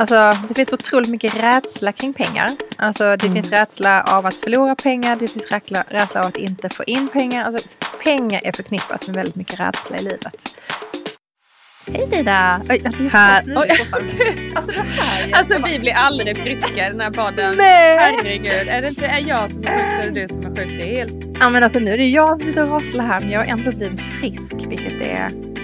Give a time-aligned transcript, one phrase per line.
[0.00, 2.48] Alltså, det finns otroligt mycket rädsla kring pengar.
[2.76, 5.52] Alltså, det finns rädsla av att förlora pengar, det finns
[5.88, 7.44] rädsla, av att inte få in pengar.
[7.44, 7.68] Alltså,
[8.04, 10.58] pengar är förknippat med väldigt mycket rädsla i livet.
[11.92, 12.60] Hej Dida!
[12.70, 13.44] Oj, att du Här.
[13.46, 13.70] Oj.
[13.92, 14.52] Oj.
[14.54, 17.54] Alltså det här är Alltså vi blir aldrig friska i den här podden.
[17.56, 17.98] Nej.
[17.98, 20.56] Herregud, är det inte är jag som är sjuk så är det du som är
[20.56, 20.78] sjuk.
[20.78, 21.38] Det är helt...
[21.40, 23.46] Ja men alltså nu är det jag som sitter och rosslar här men jag har
[23.46, 25.57] ändå blivit frisk vilket är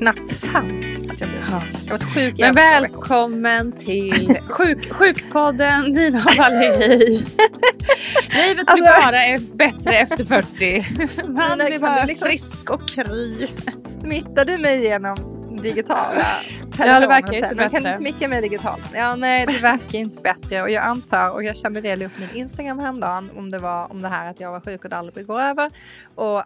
[0.00, 1.58] knappt sant att jag blivit frisk.
[1.86, 6.98] Jag har varit sjuk Men välkommen till sjuk, Sjukpodden Nina och Valerie.
[8.34, 10.84] Livet blir Alltså- bara är bättre efter 40.
[11.28, 13.46] Man blir bara liksom- frisk och kry.
[14.00, 15.16] Smittar du mig genom
[15.56, 16.24] digitala
[16.78, 17.56] Ja, det verkar inte sen?
[17.56, 17.96] Men Kan bättre.
[17.96, 18.82] smicka mig digitalt?
[18.94, 20.62] Ja, nej, det verkar inte bättre.
[20.62, 24.02] Och jag antar, och jag kände det upp min Instagram häromdagen, om det var om
[24.02, 25.70] det här att jag var sjuk och det aldrig går över.
[26.14, 26.44] Och eh,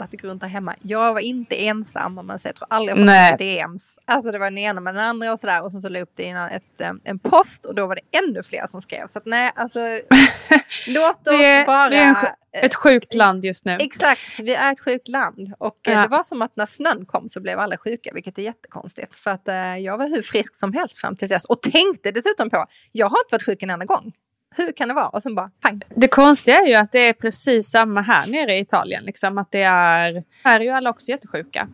[0.00, 0.74] att det går runt där hemma.
[0.82, 2.50] Jag var inte ensam, om man säger.
[2.50, 3.96] Jag tror aldrig jag fått DMs.
[4.04, 5.64] Alltså det var den ena med den andra och sådär.
[5.64, 7.86] Och sen så la jag upp det i en, ett, eh, en post och då
[7.86, 9.06] var det ännu fler som skrev.
[9.06, 9.78] Så att nej, alltså
[10.88, 11.88] låt oss är, bara...
[11.88, 13.76] vi är en, eh, ett sjukt land just nu.
[13.80, 15.52] Exakt, vi är ett sjukt land.
[15.58, 16.02] Och Ja.
[16.02, 19.16] det var som att när snön kom så blev alla sjuka, vilket är jättekonstigt.
[19.16, 21.44] För att eh, jag var hur frisk som helst fram till dess.
[21.44, 24.12] Och tänkte dessutom på, jag har inte varit sjuk en enda gång.
[24.56, 25.08] Hur kan det vara?
[25.08, 25.80] Och sen bara pang.
[25.96, 29.04] Det konstiga är ju att det är precis samma här nere i Italien.
[29.04, 31.68] Liksom, att det är, här är ju alla också jättesjuka.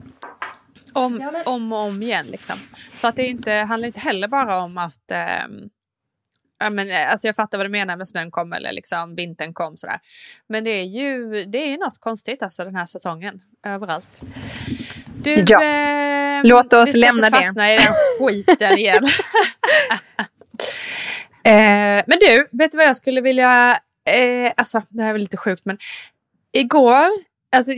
[0.92, 2.26] Om, Ja, men- om och om igen.
[2.26, 2.56] Liksom.
[3.00, 5.10] Så att det inte, handlar inte heller bara om att...
[5.10, 5.68] ehm,
[6.58, 9.54] ja, men, eh, alltså jag fattar vad du menar med snön kom eller liksom vintern
[9.54, 9.76] kom.
[9.76, 10.00] Sådär.
[10.48, 13.40] Men det är ju det är något konstigt alltså den här säsongen.
[13.66, 14.20] Överallt.
[15.22, 15.62] Du, Ja.
[15.62, 17.44] ehm, Låt oss lämna inte det.
[17.44, 19.04] fastna i den skiten igen.
[21.44, 23.78] Eh, men du, vet du vad jag skulle vilja...
[24.10, 25.78] Eh, alltså, det här är väl lite sjukt, men
[26.52, 27.06] igår,
[27.56, 27.72] alltså,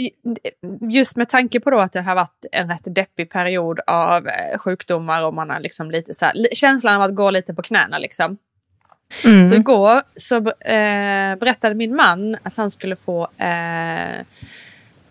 [0.90, 4.58] just med tanke på då att det har varit en rätt deppig period av eh,
[4.58, 7.98] sjukdomar och man har liksom lite så här, känslan av att gå lite på knäna
[7.98, 8.36] liksom.
[9.24, 9.44] Mm.
[9.44, 14.20] Så igår så eh, berättade min man att han skulle få eh,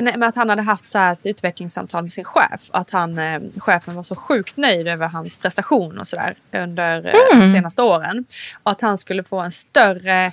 [0.02, 2.62] Nej, men att han hade haft så ett utvecklingssamtal med sin chef.
[2.72, 7.14] Att han, eh, chefen var så sjukt nöjd över hans prestation och sådär under eh,
[7.34, 7.46] Mm.
[7.46, 8.26] de senaste åren.
[8.64, 10.32] Och att han skulle få en större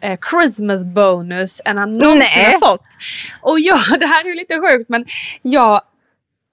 [0.00, 2.52] eh, Christmas bonus än han någonsin Nej.
[2.52, 2.86] har fått.
[3.40, 5.06] Och jag, det här är ju lite sjukt men
[5.42, 5.80] jag,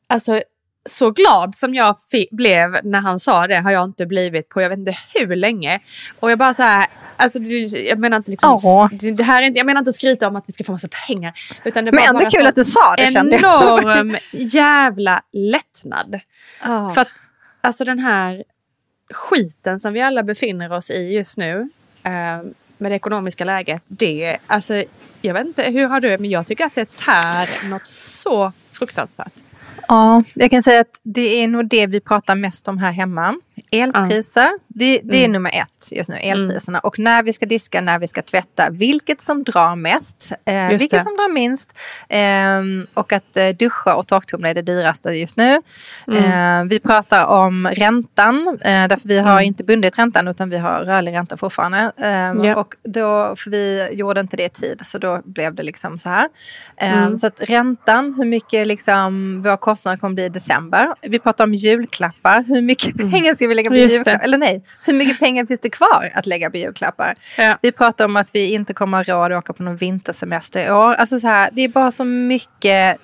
[0.09, 0.41] alltså
[0.89, 1.97] så glad som jag
[2.31, 5.79] blev när han sa det har jag inte blivit på jag vet inte hur länge.
[6.19, 7.39] Och jag bara så här, alltså
[7.77, 8.59] jag menar inte liksom,
[8.91, 10.87] det, här är inte, jag menar inte att skryta om att vi ska få massa
[11.07, 11.33] pengar.
[11.63, 13.83] Utan det Men ändå kul att du sa det kände jag.
[13.83, 16.19] enorm jävla lättnad.
[16.63, 16.89] Ja.
[16.93, 17.09] För att
[17.61, 18.43] alltså den här
[19.13, 21.69] skiten som vi alla befinner oss i just nu
[22.03, 22.11] eh,
[22.77, 23.83] med det ekonomiska läget.
[23.87, 24.83] Det, alltså,
[25.21, 29.33] jag vet inte, hur har du men jag tycker att det tär något så fruktansvärt.
[29.87, 33.35] Ja, jag kan säga att det är nog det vi pratar mest om här hemma.
[33.71, 35.31] Elpriser, det, det är Mm.
[35.31, 36.79] nummer ett just nu, elpriserna.
[36.79, 40.89] Och när vi ska diska, när vi ska tvätta, vilket som drar mest, eh, vilket
[40.91, 41.03] det.
[41.03, 41.69] som drar minst.
[42.09, 45.61] Ehm, och att eh, duscha och torktumla är det dyraste just nu.
[46.11, 49.43] Eh, vi pratar om räntan, eh, därför vi har Mm.
[49.45, 51.91] inte bundit räntan utan vi har rörlig ränta fortfarande.
[51.97, 52.55] Ehm, Ja.
[52.55, 56.09] och då, för vi gjorde inte det i tid så då blev det liksom så
[56.09, 56.27] här.
[56.77, 57.17] Ehm, Mm.
[57.17, 60.87] Så att räntan, hur mycket liksom vår kostnad kommer bli i december.
[61.01, 64.23] Vi pratar om julklappar, hur mycket pengar ska vi lägga på julklappar?
[64.23, 67.15] Eller nej, hur mycket pengar finns det kvar att lägga på julklappar?
[67.37, 67.57] Ja.
[67.61, 70.71] Vi pratar om att vi inte kommer ha råd att åka på någon vintersemester i
[70.71, 70.93] år.
[70.93, 72.99] Alltså så här, det är bara så mycket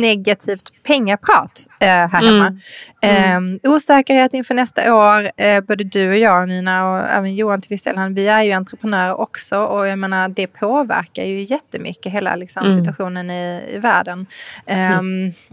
[0.00, 2.58] negativt pengaprat eh, här hemma.
[3.00, 3.60] Mm.
[3.64, 5.30] Eh, osäkerhet inför nästa år.
[5.36, 7.96] Eh, både du och jag Nina och även Johan till viss del.
[7.96, 12.62] Han, vi är ju entreprenörer också och jag menar det påverkar ju jättemycket hela liksom,
[12.66, 12.78] Mm.
[12.78, 14.26] situationen i, i världen.
[14.66, 15.00] Eh,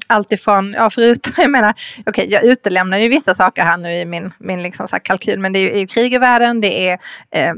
[0.08, 1.74] Allt ifrån, ja förutom, jag menar,
[2.06, 5.54] okej jag utelämnar ju vissa saker här nu i min, min liksom, så kalkyl men
[5.54, 7.00] det är ju, är ju krig i världen, det är
[7.32, 7.54] eh,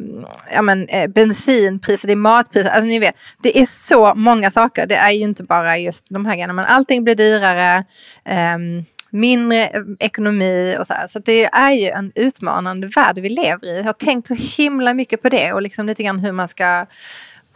[0.53, 4.87] ja, men, eh, bensinpriser, det är matpriser, alltså ni vet, det är så många saker.
[4.87, 7.85] Det är ju inte bara just de här grejerna men allting blir dyrare.
[8.25, 8.85] ehm,
[9.15, 11.07] mindre eh, ekonomi och så här.
[11.07, 13.77] Så det är ju en utmanande värld vi lever i.
[13.77, 16.85] Jag har tänkt så himla mycket på det och liksom lite grann hur man ska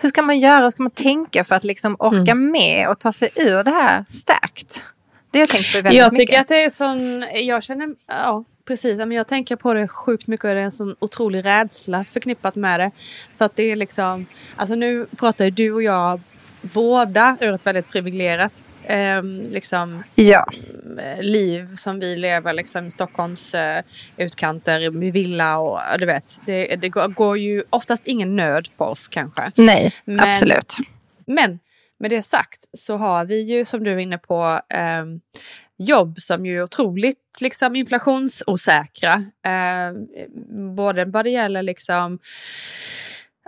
[0.02, 3.14] hur ska man göra, hur ska man tänka för att liksom orka med och ta
[3.14, 4.84] sig ur det här stärkt?
[5.32, 6.18] Det har jag tänkt på väldigt jag mycket.
[6.18, 10.28] tycker att det är sån, jag känner, ja precis, men jag tänker på det sjukt
[10.28, 12.92] mycket och det är en sån otrolig rädsla förknippat med det.
[13.38, 16.22] För att det är liksom, alltså nu pratar ju du och jag
[16.62, 20.46] båda ur ett väldigt privilegierat eh, liksom, Ja,
[21.20, 23.84] liv som vi lever liksom, i Stockholms eh,
[24.18, 26.40] utkanter med villa och du vet.
[26.46, 29.52] Det, det går, går ju oftast ingen nöd på oss kanske.
[29.56, 30.74] nej, Men- absolut.
[31.26, 31.60] Men
[32.00, 35.06] med det sagt så har vi ju som du är inne på eh,
[35.78, 39.14] jobb som ju är otroligt liksom, inflationsosäkra.
[39.46, 39.94] Eh,
[40.76, 42.20] både vad det gäller liksom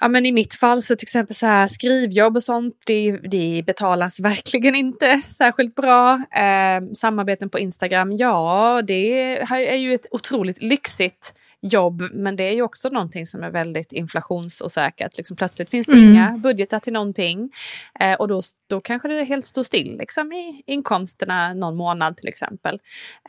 [0.01, 3.63] Ja men i mitt fall så till exempel så här skrivjobb och sånt, det, det
[3.65, 6.13] betalas verkligen inte särskilt bra.
[6.13, 12.53] Eh, samarbeten på Instagram, ja det är ju ett otroligt lyxigt jobb men det är
[12.53, 15.17] ju också någonting som är väldigt inflationsosäkert.
[15.17, 16.11] Liksom plötsligt finns det Mm.
[16.11, 17.51] inga budgetar till någonting
[17.99, 22.27] eh, och då, då kanske det helt står still liksom, i inkomsterna någon månad till
[22.27, 22.79] exempel.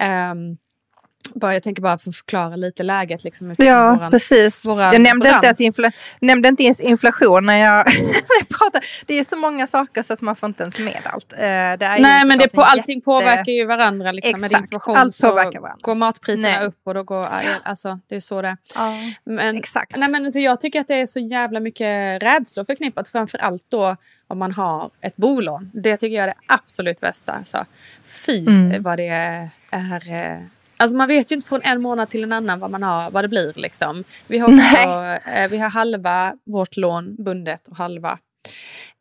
[0.01, 0.57] Ehm,
[1.35, 3.25] bara, jag tänker bara för att förklara lite läget.
[3.25, 4.67] Liksom, Ja, våran- precis.
[4.67, 8.85] våran jag nämnde inte, ens infla- nämnde inte ens inflation när jag, när jag pratar.
[9.07, 11.33] Det är så många saker så att man får inte ens med allt.
[11.33, 14.13] Eh, det är ju Nej men det på, allting jätte- påverkar ju varandra.
[14.13, 15.79] Liksom, med Exakt, inflation allt så påverkar varandra.
[15.83, 16.67] går matpriserna Nej.
[16.67, 17.29] upp och då går...
[17.63, 18.57] Alltså, det är så det är.
[18.75, 18.93] Ja,
[19.25, 19.97] Men, exakt.
[19.97, 23.09] Nej, men, alltså, jag tycker att det är så jävla mycket rädslor förknippat.
[23.09, 23.97] Framförallt då
[24.29, 25.71] om man har ett bolån.
[25.75, 27.33] Det tycker jag är det absolut värsta.
[27.33, 27.65] Alltså,
[28.27, 28.83] fy Mm.
[28.83, 29.49] vad det är...
[30.83, 33.25] Alltså man vet ju inte från en månad till en annan vad, man har, vad
[33.25, 33.53] det blir.
[33.57, 34.05] Liksom.
[34.27, 34.77] Vi, har också,
[35.31, 38.19] eh, vi har halva vårt lån bundet och halva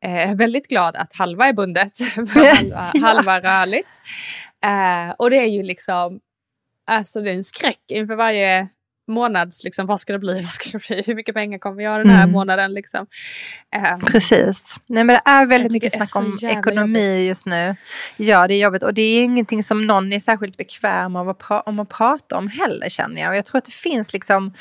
[0.05, 3.01] eh, väldigt glad att halva är bundet, halva, Ja.
[3.07, 4.01] halva rörligt.
[4.65, 6.19] Eh, och det är ju liksom,
[6.91, 8.67] alltså det är en skräck inför varje
[9.07, 11.99] månads, liksom, vad ska det bli, vad ska det bli, hur mycket pengar kommer jag
[11.99, 12.31] den här Mm.
[12.31, 13.05] månaden liksom.
[13.75, 14.75] Eh, Precis.
[14.87, 17.75] Nej men det är väldigt mycket snack om ekonomi just nu.
[18.17, 21.67] Ja det är jobbigt och det är ingenting som någon är särskilt bekväm av att,
[21.67, 23.29] om att prata om heller känner jag.
[23.29, 24.53] Och jag tror att det finns liksom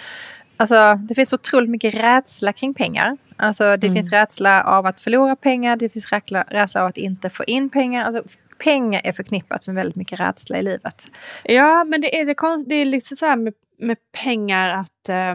[0.57, 3.17] Alltså, det finns otroligt mycket rädsla kring pengar.
[3.37, 3.95] Alltså, det Mm.
[3.95, 6.13] finns rädsla av att förlora pengar, det finns
[6.49, 8.05] rädsla av att inte få in pengar.
[8.05, 8.23] Alltså,
[8.61, 11.07] pengar är förknippat med väldigt mycket rädsla i livet.
[11.45, 15.09] Ja, men det är, det konst, det är liksom så här med, med pengar att...
[15.09, 15.35] Eh,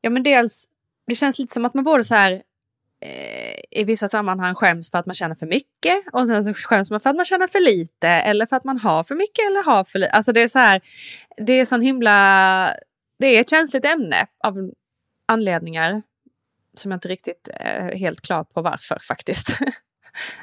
[0.00, 0.68] ja, men dels,
[1.06, 2.42] det känns lite som att man både så här
[3.00, 6.90] eh, i vissa sammanhang skäms för att man tjänar för mycket och sen så skäms
[6.90, 9.64] man för att man tjänar för lite eller för att man har för mycket eller
[9.64, 10.12] har för lite.
[10.12, 10.80] Alltså det är så här,
[11.36, 12.76] det är sån himla...
[13.18, 14.70] Det är ett känsligt ämne av
[15.28, 16.02] anledningar
[16.74, 19.58] som jag inte riktigt är helt klar på varför faktiskt.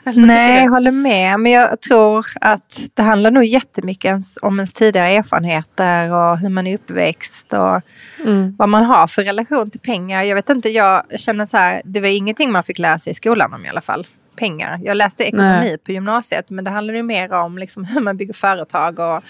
[0.04, 1.40] Nej, jag håller med.
[1.40, 6.68] Men jag tror att det handlar nog jättemycket om ens tidigare erfarenheter och hur man
[6.68, 7.82] är uppväxt och
[8.26, 8.56] Mm.
[8.58, 10.24] vad man har för relation till pengar.
[10.24, 13.14] Jag vet inte, jag känner så här, det var ingenting man fick lära sig i
[13.14, 14.08] skolan om i alla fall.
[14.36, 14.80] Pengar.
[14.84, 15.78] Jag läste ekonomi Nej.
[15.78, 19.24] på gymnasiet men det handlar ju mer om liksom hur man bygger företag och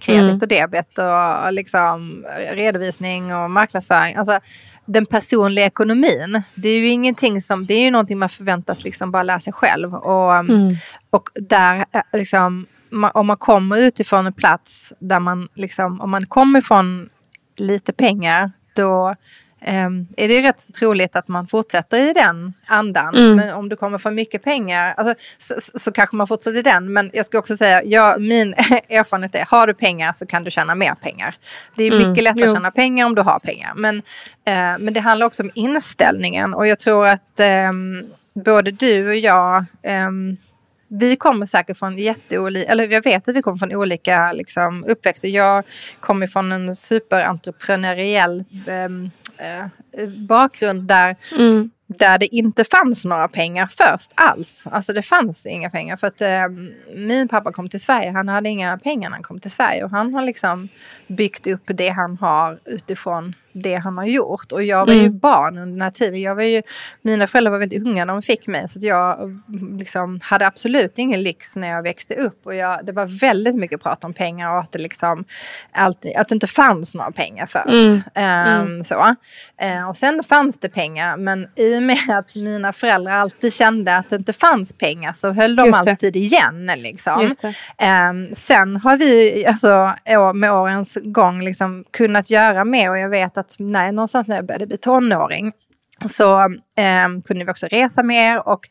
[0.00, 0.38] kredit Mm.
[0.42, 4.16] och debet och liksom redovisning och marknadsföring.
[4.16, 4.40] Alltså,
[4.84, 9.10] den personliga ekonomin, det är ju ingenting som, det är ju någonting man förväntas liksom
[9.10, 9.94] bara lära sig själv.
[9.94, 10.74] Och, Mm.
[11.10, 12.66] och där, eh, liksom,
[13.14, 17.08] om man kommer utifrån en plats där man, liksom, om man kommer från
[17.56, 19.14] lite pengar, då
[19.64, 23.14] är det rätt troligt att man fortsätter i den andan.
[23.14, 23.36] Mm.
[23.36, 26.92] Men om du kommer från mycket pengar, alltså, så, så- kanske man fortsätter i den.
[26.92, 28.54] Men jag ska också säga, ja, min
[28.88, 31.34] erfarenhet är, har du pengar så kan du tjäna mer pengar.
[31.74, 32.46] Det är Mm, mycket lättare jo.
[32.50, 33.72] att tjäna pengar om du har pengar.
[33.76, 33.96] Men,
[34.44, 36.54] eh, men det handlar också om inställningen.
[36.54, 40.36] Och jag tror att ehm, både du och jag ehm,
[40.94, 45.28] vi kommer säkert från jätteolika, eller jag vet att vi kommer från olika liksom, uppväxter.
[45.28, 45.64] Jag
[46.00, 49.10] kommer från en superentreprenöriell ehm,
[49.42, 49.68] eh,
[50.28, 51.70] bakgrund där, Mm.
[51.86, 54.64] där det inte fanns några pengar först alls.
[54.70, 58.48] Alltså det fanns inga pengar för att ehm, min pappa kom till Sverige, han hade
[58.48, 60.68] inga pengar när han kom till Sverige och han har liksom
[61.06, 64.52] byggt upp det han har utifrån det han har gjort.
[64.52, 65.18] Och jag var ju Mm.
[65.18, 66.20] barn under den här tiden.
[66.20, 66.62] Jag var ju,
[67.02, 70.98] mina föräldrar var väldigt unga när de fick mig så jag mm, liksom hade absolut
[70.98, 72.46] ingen lyx när jag växte upp.
[72.46, 75.24] Och jag, det var väldigt mycket prat om pengar och att det, liksom
[75.72, 77.66] alltid, att det inte fanns några pengar först.
[77.74, 78.00] Mm.
[78.14, 78.84] Ehm, Mm.
[78.84, 79.14] så.
[79.88, 84.10] Och sen fanns det pengar men i och med att mina föräldrar alltid kände att
[84.10, 86.66] det inte fanns pengar så höll de alltid igen.
[86.76, 87.30] Liksom.
[87.78, 89.92] Ehm, sen har vi alltså,
[90.34, 94.46] med årens gång liksom kunnat göra mer och jag vet att nej, någonstans när jag
[94.46, 95.52] började bli tonåring
[96.08, 98.68] så eh, kunde vi också resa mer och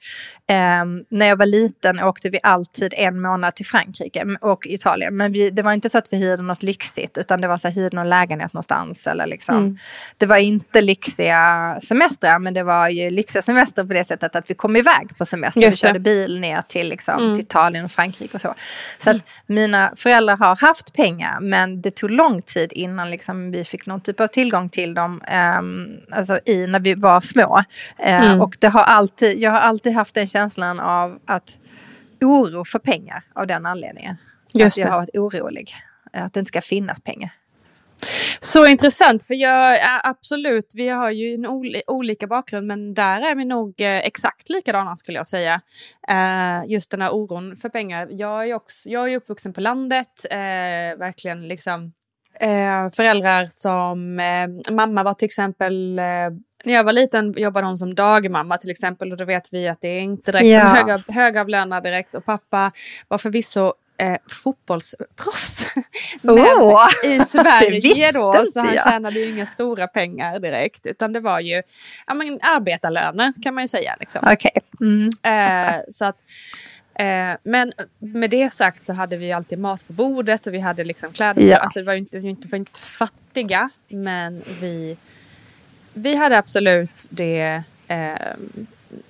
[0.47, 5.17] eh, när jag var liten åkte vi alltid en månad till Frankrike och Italien.
[5.17, 7.67] Men vi, det var inte så att vi hyrde något lyxigt utan det var så
[7.67, 9.07] här, hyrde någon lägenhet någonstans.
[9.07, 9.57] Eller liksom.
[9.57, 9.77] Mm.
[10.17, 14.49] Det var inte lyxiga semestrar men det var ju lyxiga semestrar på det sättet att
[14.49, 15.61] vi kom iväg på semester.
[15.61, 17.33] vi körde bil ner till, liksom, mm.
[17.33, 18.53] till Italien och Frankrike och så.
[18.97, 19.21] Så mm.
[19.45, 24.01] mina föräldrar har haft pengar men det tog lång tid innan liksom, vi fick någon
[24.01, 25.21] typ av tillgång till dem
[25.59, 27.63] um, alltså i, när vi var små.
[28.07, 31.57] Uh, och det har alltid, jag har alltid haft den känslan av att
[32.21, 34.17] oro för pengar av den anledningen.
[34.53, 35.73] Just att jag har varit orolig.
[36.13, 37.31] Att det inte ska finnas pengar.
[38.39, 43.35] Så intressant, för jag, absolut, vi har ju en ol olika bakgrund men där är
[43.35, 45.61] vi nog eh, exakt likadana skulle jag säga.
[46.07, 48.07] Eh, just den här oron för pengar.
[48.11, 50.37] Jag är, också, jag är uppvuxen på landet, eh,
[50.97, 51.93] verkligen liksom
[52.39, 56.05] eh, föräldrar som, eh, mamma var till exempel eh,
[56.63, 59.81] när jag var liten jobbade hon som dagmamma till exempel och då vet vi att
[59.81, 60.59] det är inte direkt ja.
[60.59, 62.71] höga, högavlönad direkt och pappa
[63.07, 65.67] var förvisso eh, fotbollsproffs.
[66.21, 71.19] Men oh, i Sverige då så han tjänade ju inga stora pengar direkt utan det
[71.19, 71.63] var ju
[72.07, 73.95] ja, men, arbetarlöner kan man ju säga.
[73.99, 74.27] Liksom.
[74.27, 74.51] Okay.
[74.81, 75.09] Mm.
[75.23, 76.17] Eh, så att,
[76.93, 80.83] eh, men med det sagt så hade vi alltid mat på bordet och vi hade
[80.83, 81.41] liksom kläder.
[81.41, 81.57] Ja.
[81.57, 84.97] Alltså, det var ju inte, vi var inte fattiga men vi,
[85.93, 88.17] vi hade absolut det eh,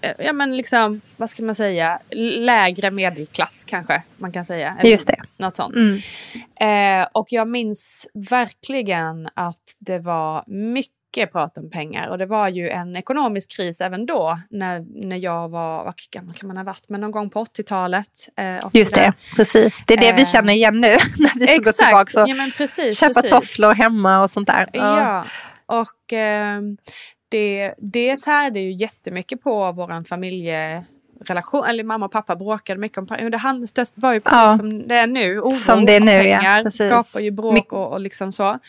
[0.01, 1.99] Eh, ja men liksom, vad ska man säga,
[2.39, 4.77] lägre medelklass kanske man kan säga.
[4.83, 5.21] Just det.
[5.37, 5.75] Något sånt.
[5.75, 7.01] Mm.
[7.01, 12.47] Eh, och jag minns verkligen att det var mycket prat om pengar och det var
[12.47, 16.63] ju en ekonomisk kris även då när, när jag var, vad gammal kan man ha
[16.63, 18.29] varit, men någon gång på 80-talet.
[18.37, 19.83] Eh, Just det, precis.
[19.87, 21.77] Det är det eh, vi känner igen nu när vi får exakt.
[21.79, 23.31] gå tillbaka och ja, men precis, köpa precis.
[23.31, 24.69] tofflor hemma och sånt där.
[24.73, 25.25] Ja, ja.
[25.79, 26.61] Och eh,
[27.29, 31.65] det, det tärde ju jättemycket på vår familjerelation.
[31.65, 33.29] Eller mamma och pappa bråkade mycket om pengar.
[33.29, 34.55] Det var ju precis ja.
[34.57, 35.39] som det är nu.
[35.39, 38.59] Oro som det är nu, pengar ja, skapar ju bråk och, och liksom så.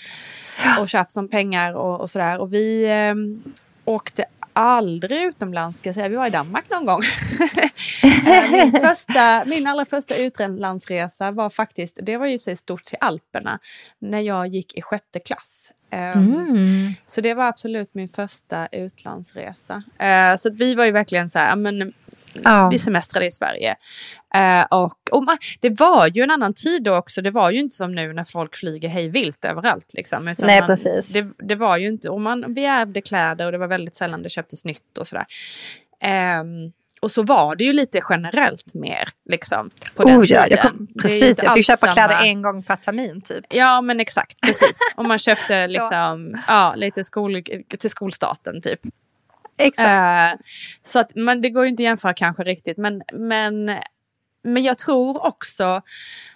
[0.80, 2.38] Och tjafs om pengar och, och sådär.
[2.38, 3.14] Och vi eh,
[3.84, 6.08] åkte aldrig utomlands ska jag säga.
[6.08, 7.02] Vi var i Danmark någon gång.
[8.26, 12.98] Eh, min, första, min allra första utlandsresa var faktiskt, det var ju så stort till
[13.00, 13.58] Alperna,
[13.98, 15.72] när jag gick i sjätte klass.
[15.92, 16.92] Ehm, mm.
[17.04, 19.74] Så det var absolut min första utlandsresa.
[19.76, 21.92] Uh, så vi var ju verkligen så här, men,
[22.44, 22.68] ja.
[22.72, 23.76] vi semestrade i Sverige.
[24.36, 27.60] Uh, och, och man, det var ju en annan tid då också, det var ju
[27.60, 29.94] inte som nu när folk flyger hej vilt överallt.
[29.94, 31.12] Liksom, utan Nej, man, precis.
[31.12, 34.22] Det, det, var ju inte, och man, vi ärvde kläder och det var väldigt sällan
[34.22, 35.26] det köptes nytt och sådär.
[36.40, 36.72] Um,
[37.02, 39.08] och så var det ju lite generellt mer.
[39.28, 41.92] Liksom, på den oh, ja, jag kom, precis, jag fick köpa samma...
[41.92, 43.44] kläder en gång per termin typ.
[43.48, 44.78] Ja men exakt, precis.
[44.96, 47.42] Och man köpte liksom, ja, lite skol,
[47.78, 48.80] till skolstaten typ.
[49.58, 50.34] Exakt.
[50.34, 50.40] Uh,
[50.82, 52.76] så att, men det går ju inte att jämföra kanske riktigt.
[52.76, 53.70] Men, men,
[54.42, 55.82] men jag tror också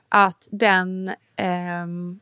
[0.09, 1.11] att den
[1.83, 2.21] um,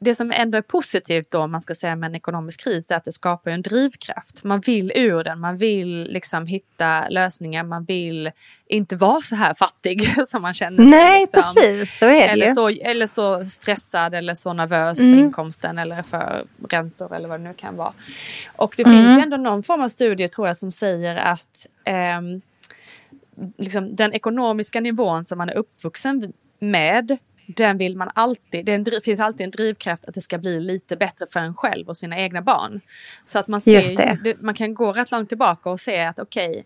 [0.00, 2.96] det som ändå är positivt då, om man ska säga med en ekonomisk kris, är
[2.96, 4.44] att det skapar en drivkraft.
[4.44, 8.30] Man vill ur den, man vill liksom hitta lösningar, man vill
[8.66, 10.86] inte vara så här fattig som man känner sig.
[10.86, 11.42] Nej, liksom.
[11.54, 15.12] precis, så är det eller så, eller så stressad eller så nervös mm.
[15.12, 17.92] för inkomsten eller för räntor eller vad det nu kan vara.
[18.56, 19.06] Och det mm.
[19.06, 22.20] finns ju ändå någon form av studie tror jag som säger att eh,
[23.58, 27.18] liksom den ekonomiska nivån som man är uppvuxen med
[27.56, 31.26] den vill man alltid, det finns alltid en drivkraft att det ska bli lite bättre
[31.30, 32.80] för en själv och sina egna barn.
[33.24, 36.62] Så att man, ser, man kan gå rätt långt tillbaka och se att okej, okay,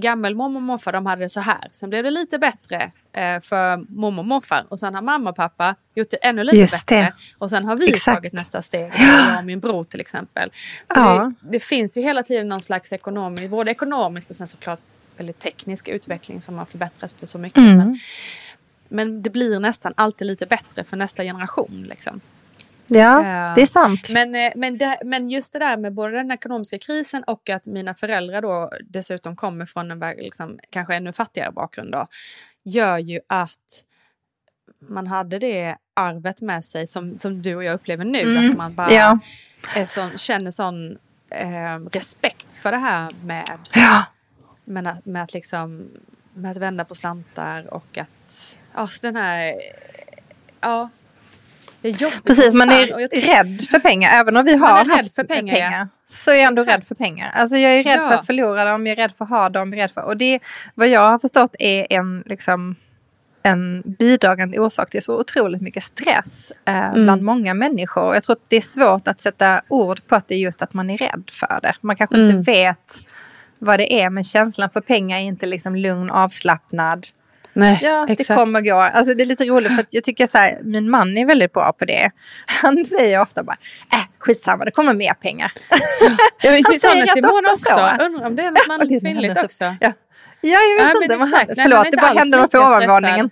[0.00, 1.68] gammelmormor och morfar de hade det så här.
[1.72, 5.36] Sen blev det lite bättre eh, för mormor och morfar och sen har mamma och
[5.36, 7.02] pappa gjort det ännu lite Just bättre.
[7.02, 7.14] Det.
[7.38, 8.16] Och sen har vi Exakt.
[8.16, 10.50] tagit nästa steg, jag och min bror till exempel.
[10.94, 11.32] Så ja.
[11.40, 14.80] det, det, finns ju hela tiden någon slags ekonomisk, både ekonomisk och sen såklart
[15.16, 17.58] väldigt teknisk utveckling som har förbättrats på så mycket.
[17.58, 17.76] Mm.
[17.76, 17.98] Men,
[18.88, 21.86] men det blir nästan alltid lite bättre för nästa generation.
[21.88, 22.20] Liksom.
[22.86, 24.10] Ja, uh, det är sant.
[24.12, 27.66] Men, eh, men, det, men just det där med både den ekonomiska krisen och att
[27.66, 32.06] mina föräldrar då dessutom kommer från en liksom, kanske ännu fattigare bakgrund då,
[32.64, 33.84] gör ju att
[34.88, 38.20] man hade det arvet med sig som, som du och jag upplever nu.
[38.20, 39.18] Mm, att man bara ja.
[39.74, 40.98] är sån, känner sån
[41.30, 44.04] eh, respekt för det här med, ja.
[44.64, 45.90] med, att, med, att liksom,
[46.34, 49.54] med att vända på slantar och att ja, den här,
[50.60, 50.90] ja.
[51.80, 54.10] Det är jobbigt Precis, man är rädd för pengar.
[54.20, 55.88] Även om vi har haft för pengar, pengar ja.
[56.08, 56.78] så är jag ändå Exakt.
[56.78, 57.30] rädd för pengar.
[57.34, 58.08] Alltså jag är rädd ja.
[58.08, 59.72] för att förlora dem, jag är rädd för att ha dem.
[59.72, 60.40] Jag är rädd för, och det,
[60.74, 62.76] vad jag har förstått är en, liksom,
[63.42, 67.04] en bidragande orsak till så otroligt mycket stress eh, mm.
[67.04, 68.14] bland många människor.
[68.14, 70.74] Jag tror att det är svårt att sätta ord på att det är just att
[70.74, 71.74] man är rädd för det.
[71.80, 72.36] Man kanske mm.
[72.36, 73.00] inte vet
[73.58, 74.10] vad det är.
[74.10, 77.06] Men känslan för pengar är inte liksom lugn, avslappnad.
[77.56, 78.28] Nej, Ja, exakt.
[78.28, 78.74] det kommer gå.
[78.74, 81.52] Alltså det är lite roligt för att jag tycker så här, min man är väldigt
[81.52, 82.10] bra på det.
[82.46, 83.56] Han säger ofta bara,
[83.92, 85.52] äh, skitsamma, det kommer mer pengar.
[86.42, 87.74] Vill säger säga Simon också.
[87.74, 88.04] så.
[88.04, 89.76] Undrar om det är något manligt kvinnligt också.
[89.80, 89.92] Ja.
[90.52, 91.14] Ja, jag vet Ja, inte.
[91.14, 91.48] Han, exakt.
[91.56, 93.30] Nej, förlåt, han det bara alls hände mig på ovanvåningen.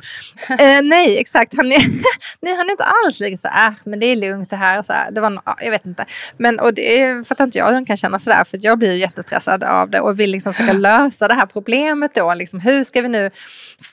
[0.48, 1.56] Eh, nej, exakt.
[1.56, 1.78] Han är,
[2.40, 4.82] nej, han är inte alls lika så här, "Äh, men det är lugnt det här.
[4.82, 5.10] Så här.
[5.10, 6.04] Det var, ja, jag vet inte.
[6.36, 8.44] Men och det fattar inte jag hur han kan känna sådär.
[8.44, 12.14] För jag blir ju jättestressad av det och vill liksom försöka lösa det här problemet
[12.14, 12.34] då.
[12.34, 13.30] Liksom, hur ska vi nu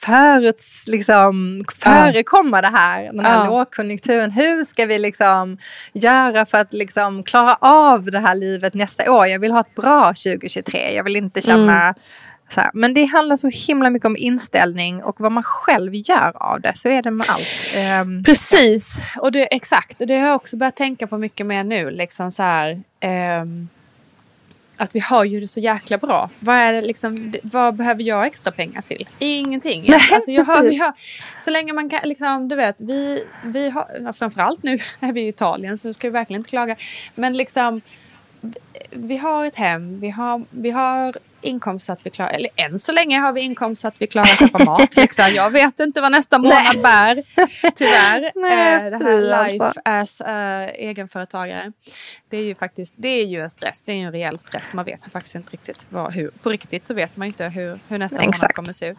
[0.06, 3.46] föruts, liksom, förekomma det här, den här Ja.
[3.46, 4.32] lågkonjunkturen?
[4.32, 5.58] Hur ska vi liksom
[5.94, 9.28] göra för att liksom klara av det här livet nästa år?
[9.28, 10.96] Jag vill ha ett bra 2023.
[10.96, 11.96] Jag vill inte känna
[12.54, 12.72] så här.
[12.74, 16.74] Men det handlar så himla mycket om inställning och vad man själv gör av det.
[16.76, 17.48] Så är det med allt.
[17.76, 20.02] Ehm, Precis, och det, exakt.
[20.02, 21.92] Och det har jag också börjat tänka på mycket mer nu.
[21.92, 23.70] Liksom så här, ehm,
[24.82, 26.30] att vi har ju det så jäkla bra.
[26.40, 29.10] Vad, är det liksom, vad behöver jag extra pengar till?
[29.20, 29.86] Ingenting.
[29.88, 30.94] Nej, alltså jag har, har,
[31.40, 35.28] så länge man kan, liksom, du vet, vi, vi har, framförallt nu är vi i
[35.28, 36.76] Italien så ska vi verkligen inte klaga.
[37.16, 37.82] Men liksom,
[38.90, 42.80] vi har ett hem, vi har, vi har inkomst så att vi klarar, eller än
[42.80, 44.96] så länge har vi inkomst så att vi klarar att köpa mat.
[44.96, 45.30] Liksom.
[45.36, 47.24] Jag vet inte vad nästa månad bär,
[47.76, 48.32] tyvärr.
[48.42, 49.54] Nej, Eh, det här alltså.
[49.54, 51.72] life as eh, egenföretagare.
[52.30, 54.74] Det är ju faktiskt, det är ju en stress, det är ju en rejäl stress.
[54.74, 57.80] Man vet ju faktiskt inte riktigt vad, hur, på riktigt så vet man inte hur,
[57.88, 58.56] hur nästa månad Exakt.
[58.56, 58.98] kommer se ut.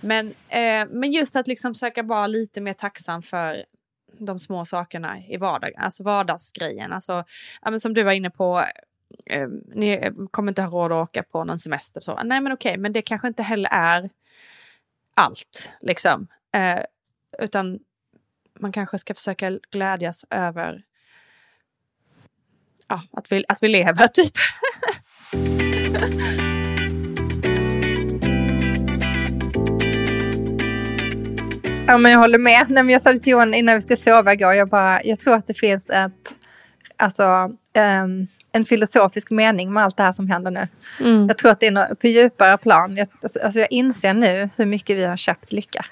[0.00, 3.64] Men, eh, men just att liksom försöka vara lite mer tacksam för
[4.18, 6.92] de små sakerna i vardagen, alltså vardagsgrejen.
[6.92, 7.24] Alltså,
[7.62, 8.64] ja, men som du var inne på,
[9.26, 12.00] eh, ni eh, kommer inte ha råd att åka på någon semester.
[12.00, 12.20] Så.
[12.24, 14.10] Nej men okej, men det kanske inte heller är
[15.14, 15.72] allt.
[15.80, 16.26] Liksom.
[16.54, 16.80] Eh,
[17.38, 17.78] utan
[18.60, 20.82] man kanske ska försöka glädjas över
[22.88, 24.34] ja, att, vi, att vi lever typ.
[31.88, 32.66] Ja, men jag håller med.
[32.68, 34.52] Nej, men jag sa det till Johan innan vi ska sova igår.
[34.54, 36.32] Jag, bara, jag tror att det finns ett,
[36.96, 40.68] alltså, ehm, en filosofisk mening med allt det här som händer nu.
[41.28, 42.96] Jag tror att det är något, på djupare plan.
[42.96, 43.08] Jag,
[43.42, 45.86] alltså, jag inser nu hur mycket vi har köpt lycka.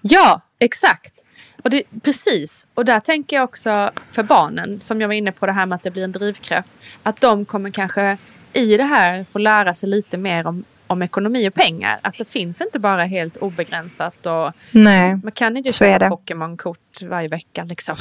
[0.00, 1.26] Ja, exakt.
[1.62, 2.66] Och det, precis.
[2.74, 5.76] Och där tänker jag också för barnen, som jag var inne på det här med
[5.76, 8.16] att det blir en drivkraft, att de kommer kanske
[8.52, 12.00] i det här få lära sig lite mer om, om ekonomi och pengar.
[12.02, 15.16] Att det finns inte bara helt obegränsat och Nej.
[15.16, 16.08] man kan inte köpa.
[16.08, 17.96] Pokémon-kort varje vecka liksom.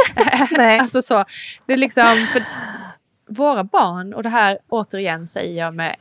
[0.50, 0.78] Nej.
[0.78, 1.24] alltså så,
[1.66, 2.44] det är liksom för
[3.28, 5.96] våra barn, och det här återigen säger jag med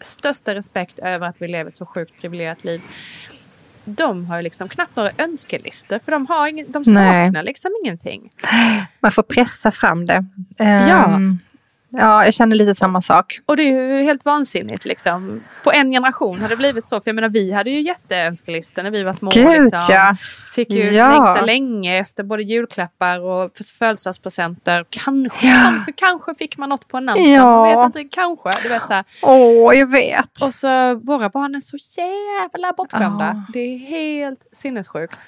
[0.00, 2.80] största respekt över att vi lever ett så sjukt privilegierat liv.
[3.84, 7.26] De har ju liksom knappt några önskelistor för de, har ingen, de Nej.
[7.26, 8.32] saknar liksom ingenting.
[9.00, 10.24] Man får pressa fram det.
[10.56, 10.64] Ja.
[10.64, 11.38] Ehm,
[11.90, 13.38] ja, jag känner lite samma sak.
[13.46, 15.42] Och det är ju helt vansinnigt liksom.
[15.64, 16.96] På en generation har det blivit så.
[16.96, 19.30] För jag menar vi hade ju jätteönskelistor när vi var små.
[19.30, 19.78] Gud liksom.
[19.88, 20.16] ja.
[20.54, 21.08] Fick ju Ja.
[21.08, 24.84] längta länge efter både julklappar och födelsedagspresenter.
[24.90, 25.54] Kanske, Ja.
[25.64, 27.28] kanske, kanske fick man något på en namnsdag.
[27.32, 27.64] Ja.
[27.74, 28.50] Man vet inte, kanske.
[28.62, 29.02] Du vet, så.
[29.22, 30.42] Åh, jag vet.
[30.42, 33.24] Och så våra barn är så jävla bortskämda.
[33.24, 33.52] Ja.
[33.52, 35.20] Det är helt sinnessjukt.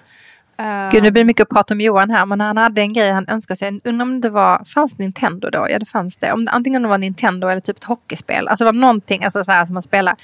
[0.92, 3.10] Gud, nu blir det mycket att prata om Johan här, men han hade en grej
[3.10, 3.80] han önskade sig.
[3.84, 5.66] Undrar om det var, fanns Nintendo då?
[5.70, 6.32] Ja, det fanns det.
[6.32, 8.48] Om, antingen det var Nintendo eller typ ett hockeyspel.
[8.48, 10.16] Alltså det var någonting alltså, så här, som man spelar.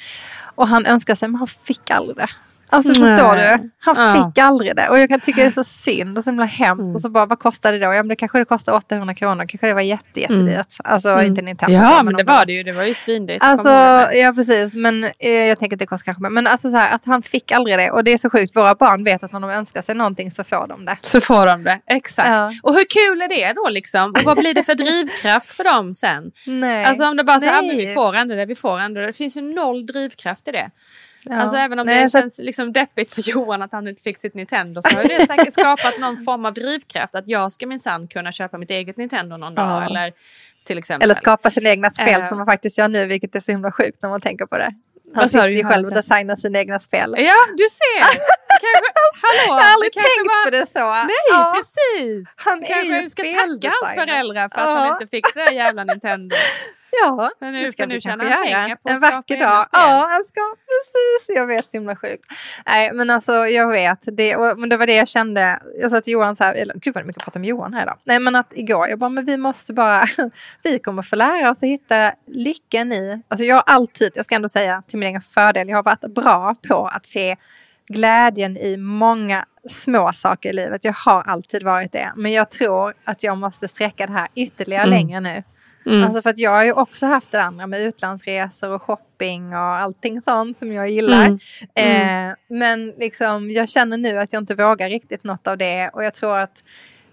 [0.55, 2.29] Och han önskade sig, men han fick aldrig det.
[2.71, 3.11] Alltså Nej.
[3.11, 3.71] förstår du?
[3.81, 4.33] Han Ja.
[4.33, 4.89] fick aldrig det.
[4.89, 6.83] Och jag kan tycka det är så synd och så himla hemskt.
[6.87, 6.95] Mm.
[6.95, 7.85] Och så bara, vad kostar det då?
[7.85, 9.45] Ja, men det kanske det kostar 800 kronor.
[9.49, 10.67] Kanske det var jätte, jättedyrt.
[10.85, 11.27] Alltså Mm.
[11.27, 11.75] inte Nintendo.
[11.77, 12.63] Ja, men det var det ju.
[12.63, 13.39] Det var ju svindyrt.
[13.43, 13.69] Alltså,
[14.15, 14.75] ja precis.
[14.75, 16.31] Men eh, jag tänker att det kostar kanske mer.
[16.31, 17.91] Men alltså så här, att han fick aldrig det.
[17.91, 18.57] Och det är så sjukt.
[18.57, 20.97] Våra barn vet att när de önskar sig någonting så får de det.
[21.03, 22.29] Så får de det, exakt.
[22.29, 22.51] Ja.
[22.63, 24.11] Och hur kul är det då liksom?
[24.11, 26.31] Och vad blir det för drivkraft för dem sen?
[26.47, 26.85] Nej.
[26.85, 27.67] Alltså om det bara ah, Nej.
[27.69, 29.07] men vi får ändå det, vi får ändå det.
[29.07, 30.71] Det finns ju noll drivkraft i det.
[31.31, 31.37] Ja.
[31.37, 34.19] Alltså även om Nej, det så känns liksom deppigt för Johan att han inte fick
[34.19, 38.09] sitt Nintendo så har det säkert skapat någon form av drivkraft att jag ska minsann
[38.09, 39.87] kunna köpa mitt eget Nintendo någon dag Ja.
[39.87, 40.13] eller
[40.65, 41.07] till exempel.
[41.07, 42.29] Eller skapa sina egna spel Eh.
[42.29, 44.71] som man faktiskt gör nu, vilket är så himla sjukt när man tänker på det.
[45.15, 47.15] Han Vad sitter ju själv och designar sina egna spel.
[47.19, 48.01] Ja, du ser!
[48.01, 49.59] kanske, hallå!
[49.59, 50.93] Jag har aldrig tänkt var- på det så.
[50.95, 52.35] Nej, Ja, precis!
[52.37, 56.37] Han Kanske ska tacka hans föräldrar för att han inte fick det där jävla Nintendo.
[57.03, 59.65] Ja, Men nu det ska nu tjäna pengar på att En vacker dag.
[59.73, 61.37] Ja, han ska, precis.
[61.37, 62.25] Jag vet, himla sjukt.
[62.67, 63.99] Nej, men alltså jag vet.
[64.17, 65.61] Det, och, men det var det jag kände.
[65.81, 67.97] Jag sa till Johan så här, eller, gud vad mycket pratar om Johan här idag.
[68.05, 70.05] Nej, men att igår, jag bara, men vi måste bara,
[70.63, 74.35] vi kommer få lära oss att hitta lyckan i, alltså jag har alltid, jag ska
[74.35, 77.37] ändå säga till min egen fördel, jag har varit bra på att se
[77.89, 80.85] glädjen i många små saker i livet.
[80.85, 82.13] Jag har alltid varit det.
[82.17, 84.99] Men jag tror att jag måste sträcka det här ytterligare Mm.
[84.99, 85.43] längre nu.
[85.89, 86.05] Mm.
[86.05, 89.59] Alltså för att jag har ju också haft det andra med utlandsresor och shopping och
[89.59, 91.25] allting sånt som jag gillar.
[91.25, 91.39] Mm.
[91.75, 92.29] Mm.
[92.29, 96.05] Eh, men liksom, jag känner nu att jag inte vågar riktigt något av det och
[96.05, 96.65] jag tror att,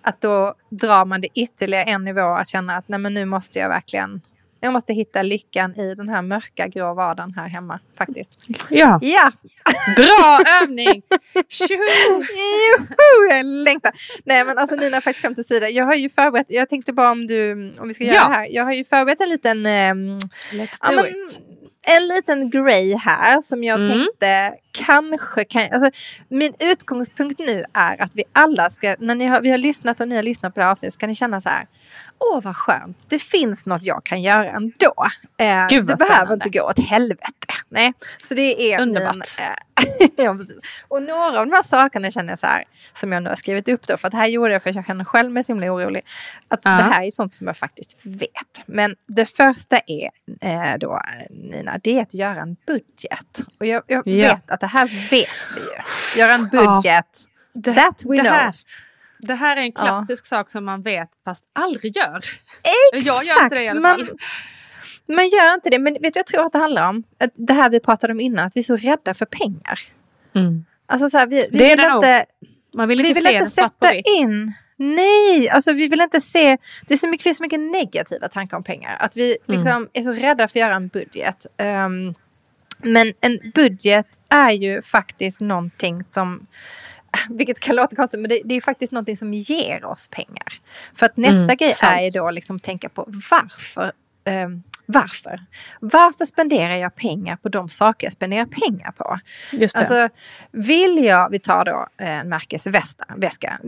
[0.01, 3.59] att då drar man det ytterligare en nivå att känna att nej men nu måste
[3.59, 4.21] jag verkligen
[4.65, 8.45] jag måste hitta lyckan i den här mörka grå vardagen här hemma faktiskt.
[8.69, 8.99] Ja.
[9.01, 9.31] ja.
[9.95, 11.01] Bra övning!
[11.69, 13.91] Juhu, jag längtar.
[14.25, 15.65] Nej men alltså Nina, faktiskt skämt åsido.
[15.65, 18.27] Jag har ju förberett, jag tänkte bara om du, om vi ska göra ja.
[18.27, 18.47] det här.
[18.51, 19.57] Jag har ju förberett en liten...
[19.57, 20.17] Um,
[20.51, 21.39] Let's do ja, it.
[21.87, 23.91] en liten grej här som jag mm.
[23.91, 24.53] tänkte
[24.85, 25.67] kanske kan...
[25.71, 25.91] Alltså,
[26.29, 30.07] min utgångspunkt nu är att vi alla ska, när ni har, vi har lyssnat och
[30.07, 31.67] ni har lyssnat på det här avsnittet, så kan ni känna så här
[32.19, 34.93] åh vad skönt, det finns något jag kan göra ändå.
[35.37, 37.53] Eh, Gud, det behöver inte gå åt helvete.
[37.69, 37.93] Nej,
[38.27, 39.15] så det är Underbart.
[39.15, 40.37] Min, ja,
[40.87, 43.67] och några av de här sakerna känner jag så här, som jag nu har skrivit
[43.67, 45.51] upp då, för att det här gjorde jag för att jag känner själv mig så
[45.51, 46.05] himla orolig.
[46.47, 46.71] Att ja.
[46.71, 48.63] det här är sånt som jag faktiskt vet.
[48.65, 50.09] Men det första är
[50.41, 53.47] eh, då, Nina, det är att göra en budget.
[53.59, 54.33] Och jag, jag ja.
[54.33, 56.19] vet att det här vet vi ju.
[56.19, 56.83] Göra en budget.
[56.83, 57.01] Ja.
[57.53, 58.31] Det, That we know.
[58.31, 58.55] Här,
[59.19, 60.37] det här är en klassisk ja.
[60.37, 62.17] sak som man vet fast aldrig gör.
[62.17, 63.07] Exakt!
[63.07, 64.09] Jag gör inte det i alla fall.
[65.07, 67.03] Man, gör inte det, men vet du jag tror att det handlar om?
[67.35, 69.79] Det här vi pratade om innan, att vi är så rädda för pengar.
[70.35, 70.65] Mm.
[70.85, 72.25] Alltså så här, vi, vi det vill är inte,
[72.73, 74.05] Man vill inte vi vill se inte vitt.
[74.17, 76.57] in Nej, alltså vi vill inte se...
[76.87, 78.97] Det är så mycket, finns så mycket negativa tankar om pengar.
[78.99, 79.57] Att vi mm.
[79.57, 79.89] liksom mm.
[79.93, 81.45] är så rädda för att göra en budget.
[81.57, 82.15] Um,
[82.77, 86.47] men en budget är ju faktiskt någonting som
[87.29, 90.53] vilket kan låta konstigt, men det, det är faktiskt någonting som ger oss pengar.
[90.95, 91.93] För att nästa mm, grej sant.
[91.97, 93.91] är ju då liksom tänka på varför
[94.45, 95.39] um, varför?
[95.79, 99.19] Varför spenderar jag pengar på de saker jag spenderar pengar på?
[99.51, 99.79] Just det.
[99.79, 100.09] Alltså,
[100.51, 103.59] vill jag, vi tar då en märkesväska,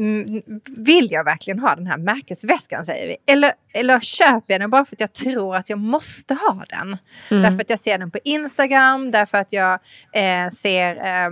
[0.77, 3.32] vill jag verkligen ha den här märkesväskan säger vi?
[3.32, 6.97] Eller, eller köper jag den bara för att jag tror att jag måste ha den?
[7.32, 7.43] Mm.
[7.43, 9.73] Därför att jag ser den på Instagram, därför att jag
[10.13, 11.30] eh, ser eh,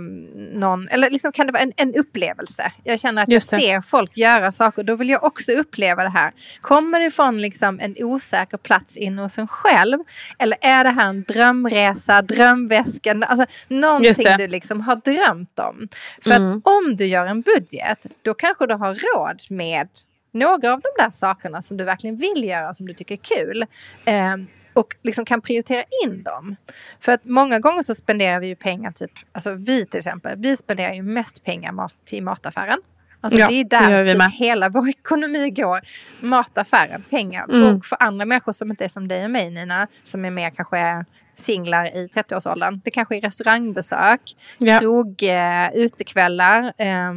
[0.52, 2.72] någon, eller liksom kan det vara en, en upplevelse?
[2.84, 6.32] Jag känner att jag ser folk göra saker, då vill jag också uppleva det här.
[6.60, 9.98] Kommer det från liksom en osäker plats in hos en själv själv?
[10.38, 15.88] Eller är det här en drömresa, drömväskan, alltså någonting du liksom har drömt om?
[16.22, 16.50] För mm.
[16.50, 19.88] att om du gör en budget, då kanske du har råd med
[20.32, 23.66] några av de där sakerna som du verkligen vill göra, som du tycker är kul.
[24.04, 24.36] Eh,
[24.72, 26.56] och liksom kan prioritera in dem.
[27.00, 30.56] För att många gånger så spenderar vi ju pengar, typ, alltså vi till exempel, vi
[30.56, 32.78] spenderar ju mest pengar mat, till mataffären.
[33.20, 35.80] Alltså ja, det är där det typ hela vår ekonomi går.
[36.20, 37.44] Mataffären, pengar.
[37.48, 37.76] Mm.
[37.76, 40.50] Och för andra människor som inte är som dig och mig Nina, som är mer
[40.50, 41.04] kanske
[41.36, 42.80] singlar i 30-årsåldern.
[42.84, 44.20] Det kanske är restaurangbesök,
[44.58, 44.80] ja.
[44.80, 47.12] krog, eh, utekvällar, eh,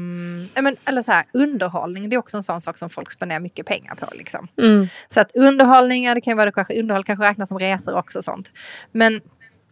[0.61, 2.09] men, eller så här, underhållning.
[2.09, 4.07] Det är också en sån sak som folk spenderar mycket pengar på.
[4.11, 4.47] Liksom.
[4.61, 4.87] Mm.
[5.07, 8.21] Så att underhållning, det kan vara det kanske, underhåll kanske räknas som resor också.
[8.21, 8.51] sånt.
[8.91, 9.21] Men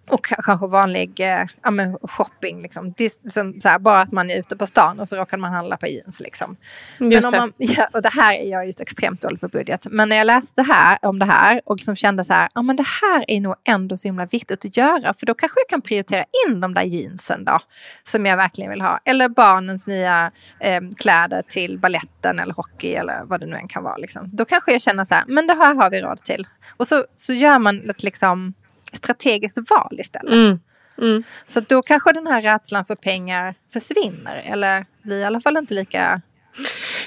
[0.09, 2.61] och kanske vanlig eh, ja, men shopping.
[2.61, 2.93] Liksom.
[3.29, 5.77] Som, så här, bara att man är ute på stan och så råkar man handla
[5.77, 6.19] på jeans.
[6.19, 6.57] Liksom.
[6.97, 9.87] Men om man, ja, och det här är jag just extremt dålig på budget.
[9.89, 12.75] Men när jag läste här, om det här och liksom kände så här, ja men
[12.75, 15.13] det här är nog ändå så himla viktigt att göra.
[15.13, 17.59] För då kanske jag kan prioritera in de där jeansen då.
[18.03, 18.99] Som jag verkligen vill ha.
[19.05, 23.83] Eller barnens nya eh, kläder till balletten eller hockey eller vad det nu än kan
[23.83, 23.97] vara.
[23.97, 24.29] Liksom.
[24.33, 26.47] Då kanske jag känner så här, men det här har vi råd till.
[26.77, 28.53] Och så, så gör man ett liksom
[28.93, 30.33] strategiskt val istället.
[30.33, 30.59] Mm.
[30.97, 31.23] Mm.
[31.45, 35.73] Så då kanske den här rädslan för pengar försvinner eller blir i alla fall inte
[35.73, 36.21] lika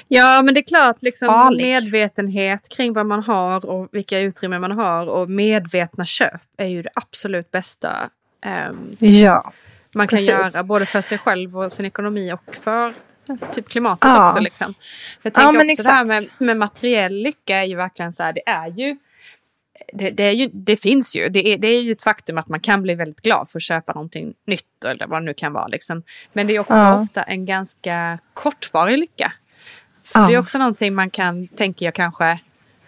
[0.07, 4.71] Ja men det är klart, liksom, medvetenhet kring vad man har och vilka utrymmen man
[4.71, 8.09] har och medvetna köp är ju det absolut bästa
[8.69, 9.53] um, ja,
[9.93, 10.55] man kan precis.
[10.55, 12.93] göra både för sig själv och sin ekonomi och för
[13.51, 14.27] typ klimatet ja.
[14.27, 14.39] också.
[14.39, 14.73] Liksom.
[15.21, 15.87] Jag tänker ja, också exakt.
[15.87, 18.97] det här med, med materiell lycka är ju verkligen så här, det är ju
[19.93, 21.29] det, det, är ju, det finns ju.
[21.29, 23.63] Det är, det är ju ett faktum att man kan bli väldigt glad för att
[23.63, 25.67] köpa någonting nytt eller vad det nu kan vara.
[25.67, 26.03] Liksom.
[26.33, 26.99] Men det är också ja.
[26.99, 29.33] ofta en ganska kortvarig lycka.
[30.13, 30.27] Ja.
[30.27, 32.39] Det är också någonting man kan, tänker jag kanske,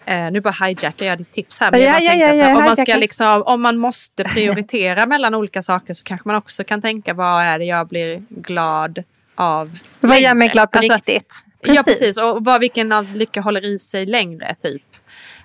[0.04, 1.70] eh, nu bara hijackar jag ditt tips här.
[1.70, 5.62] Men ja, jag ja, ja, om, man ska liksom, om man måste prioritera mellan olika
[5.62, 9.04] saker så kanske man också kan tänka vad är det jag blir glad
[9.34, 9.78] av.
[10.00, 11.34] Vad gör mig glad på alltså, riktigt?
[11.62, 11.76] Precis.
[11.76, 14.82] Ja precis, och vad, vilken av lycka håller i sig längre typ.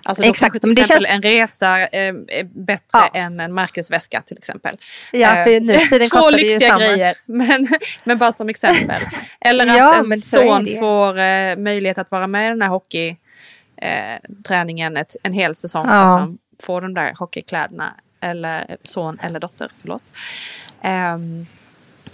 [0.04, 0.60] Alltså Exakt.
[0.60, 1.14] till exempel känns...
[1.14, 3.10] en resa eh, är bättre ja.
[3.14, 4.76] än en märkesväska till exempel.
[5.12, 7.68] Ja, för nu eh, Två lyxiga grejer, men,
[8.04, 9.02] men bara som exempel.
[9.40, 14.96] Eller att ja, en son får eh, möjlighet att vara med i den här hockeyträningen
[14.96, 15.86] eh, en hel säsong.
[15.86, 15.92] Ja.
[15.92, 17.94] Att han får de där hockeykläderna.
[18.22, 20.02] Eller son eller dotter, förlåt.
[20.84, 21.46] Um,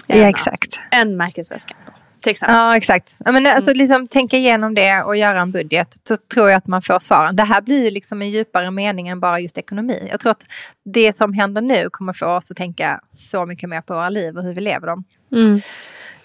[0.07, 0.79] ja, exakt.
[0.90, 1.75] En märkesväska.
[2.22, 2.57] Till exempel.
[2.57, 3.14] Ja, exakt.
[3.24, 3.79] Ja, men alltså, Mm.
[3.79, 7.37] liksom, tänka igenom det och göra en budget, så tror jag att man får svaren.
[7.37, 10.09] Det här blir ju liksom en djupare mening än bara just ekonomi.
[10.11, 10.42] Jag tror att
[10.85, 14.37] det som händer nu kommer få oss att tänka så mycket mer på våra liv
[14.37, 15.05] och hur vi lever dem.
[15.33, 15.61] Mm.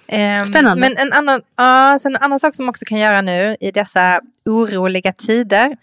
[0.08, 0.82] Ehm, Spännande.
[0.82, 4.22] Men en annan, ja, en annan sak som man också kan göra nu i dessa
[4.46, 5.78] oroliga tider.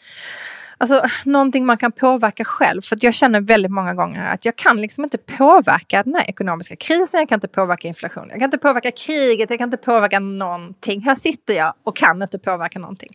[0.79, 2.83] Alltså någonting man kan påverka själv.
[2.83, 6.31] För att jag känner väldigt många gånger att jag kan liksom inte påverka den här
[6.31, 7.21] ekonomiska krisen.
[7.21, 8.29] Jag kan inte påverka inflationen.
[8.29, 9.51] Jag kan inte påverka kriget.
[9.51, 11.03] Jag kan inte påverka någonting.
[11.03, 13.11] Här sitter jag och kan inte påverka någonting.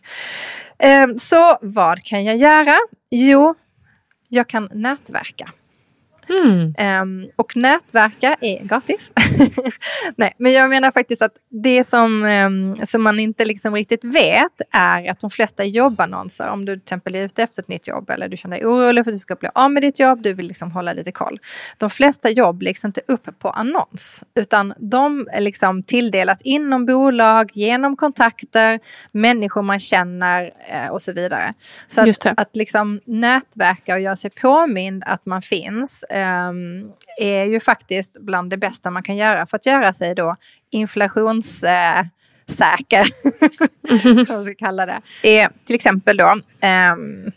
[0.78, 2.76] Ehm, så vad kan jag göra?
[3.10, 3.54] Jo,
[4.28, 5.52] jag kan nätverka.
[6.28, 6.74] Mm.
[6.78, 9.12] Ehm, och nätverka är gratis.
[10.16, 14.60] Nej, men jag menar faktiskt att det som, ehm, som man inte liksom riktigt vet
[14.70, 18.10] är att de flesta jobbannonser, om du till exempel är ute efter ett nytt jobb
[18.10, 20.32] eller du känner dig orolig för att du ska bli av med ditt jobb, du
[20.32, 21.38] vill liksom hålla lite koll.
[21.78, 27.50] De flesta jobb läggs inte upp på annons, utan de är liksom tilldelas inom bolag,
[27.54, 28.80] genom kontakter,
[29.12, 31.54] människor man känner eh, och så vidare.
[31.88, 36.04] Så att, att liksom nätverka och göra sig påmind att man finns
[37.18, 40.36] är ju faktiskt bland det bästa man kan göra för att göra sig då
[40.70, 42.00] inflationssäker.
[42.00, 42.06] Eh,
[42.54, 43.04] säker,
[43.98, 45.00] som man ska kalla det.
[45.22, 47.30] Är till exempel då ehm,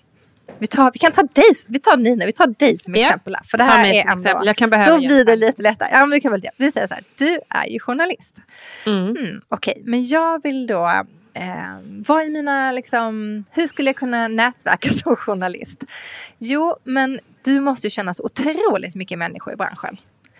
[0.59, 3.01] vi, tar, vi kan ta dig, vi tar Nina, vi tar dig som Ja.
[3.01, 3.35] exempel.
[3.43, 4.47] För det Ta här är ändå, exempel.
[4.47, 5.89] Jag kan behöva då blir det lite lättare.
[5.91, 6.49] Ja, men det kan väl det.
[6.57, 8.37] Vi säger så här, du är ju journalist.
[8.85, 9.09] Mm.
[9.09, 10.85] Mm, Okej, men jag vill då...
[11.33, 15.83] Eh, vad är mina, liksom, hur skulle jag kunna nätverka som journalist?
[16.37, 19.97] Jo, men du måste ju känna så otroligt mycket människor i branschen.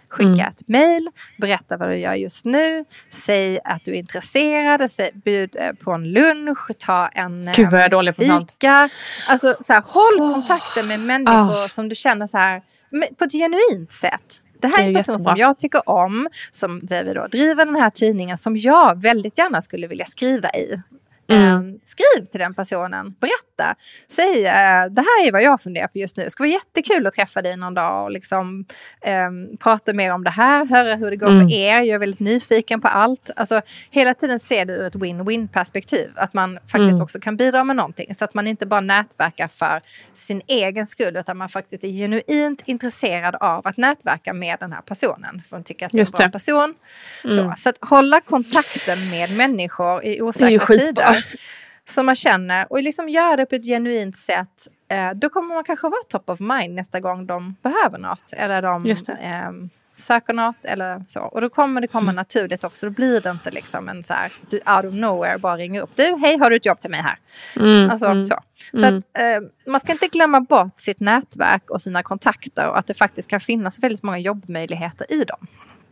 [0.10, 0.40] Skicka Mm.
[0.48, 5.56] ett mejl, berätta vad du gör just nu, säg att du är intresserad, säg, bjud
[5.60, 8.58] eh, på en lunch, ta en Gud, vad jag är eh, dålig på sånt.
[9.28, 10.34] Alltså, så här, håll Åh.
[10.34, 11.70] kontakten med människor Ah.
[11.70, 12.62] som du känner så här,
[13.18, 14.42] på ett genuint sätt.
[14.62, 15.34] Det här är en person jättebra.
[15.34, 19.62] som jag tycker om, som vi då, driver den här tidningen som jag väldigt gärna
[19.62, 20.82] skulle vilja skriva i.
[21.30, 21.44] Mm.
[21.44, 23.76] Eh, skriv till den personen, berätta.
[24.12, 26.24] Säg, eh, det här är vad jag funderar på just nu.
[26.24, 28.66] Det ska vara jättekul att träffa dig någon dag och liksom,
[29.02, 31.50] eh, prata mer om det här, höra hur det går Mm.
[31.50, 31.78] för er.
[31.78, 33.32] Jag är väldigt nyfiken på allt.
[33.36, 33.62] Alltså,
[33.92, 36.12] hela tiden ser du ur ett win-win perspektiv.
[36.16, 37.02] Att man faktiskt Mm.
[37.02, 38.16] också kan bidra med någonting.
[38.16, 39.82] Så att man inte bara nätverkar för
[40.14, 44.82] sin egen skull utan man faktiskt är genuint intresserad av att nätverka med den här
[44.82, 45.42] personen.
[45.50, 46.76] För man tycker att det är en bra person.
[47.24, 47.36] Mm.
[47.38, 51.16] Så, så att hålla kontakten med människor i osäkra skitbra.
[51.90, 54.68] som man känner och liksom göra det på ett genuint sätt.
[54.90, 58.62] Eh, då kommer man kanske vara top of mind nästa gång de behöver något eller
[58.62, 58.86] de
[59.22, 59.52] eh,
[59.94, 61.20] söker något eller så.
[61.20, 62.86] Och då kommer det komma naturligt också.
[62.86, 65.90] Då blir det inte liksom en så här, du out of nowhere bara ringer upp.
[65.96, 67.18] Du, hej, har du ett jobb till mig här?
[67.56, 67.90] Mm.
[67.90, 68.26] Alltså, mm.
[68.26, 68.36] så.
[68.72, 68.98] Så Mm.
[68.98, 72.94] att, eh, man ska inte glömma bort sitt nätverk och sina kontakter och att det
[72.94, 75.48] faktiskt kan finnas väldigt många jobbmöjligheter i dem.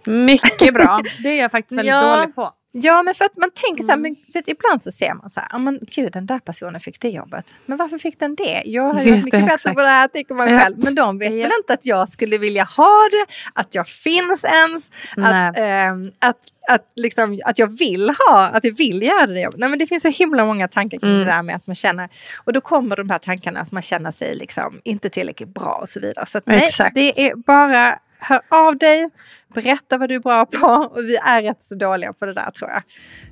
[0.05, 1.01] Mycket bra.
[1.23, 2.15] Det är jag faktiskt väldigt Ja.
[2.15, 2.51] dålig på.
[2.77, 4.01] Ja, men för att man tänker så här, Mm.
[4.01, 6.81] men för att ibland så ser man så här, ja men gud den där personen
[6.81, 7.53] fick det jobbet.
[7.65, 8.61] Men varför fick den det?
[8.65, 9.75] Jag har Just gjort det, mycket bättre exakt.
[9.75, 10.59] på det här, tycker man Ja.
[10.59, 10.75] själv.
[10.83, 11.43] Men de vet Ja.
[11.43, 15.47] väl inte att jag skulle vilja ha det, att jag finns ens, Nej.
[15.49, 16.38] att, ehm, att,
[16.69, 19.59] att, liksom, att jag vill ha, att jag vill göra det jobbet.
[19.59, 21.25] Nej, men det finns så himla många tankar kring Mm.
[21.25, 22.09] det där med att man känner,
[22.45, 25.89] och då kommer de här tankarna att man känner sig liksom inte tillräckligt bra och
[25.89, 26.25] så vidare.
[26.25, 29.09] Så att, nej, det är bara hör av dig,
[29.55, 32.51] berätta vad du är bra på och vi är rätt så dåliga på det där
[32.51, 32.83] tror jag.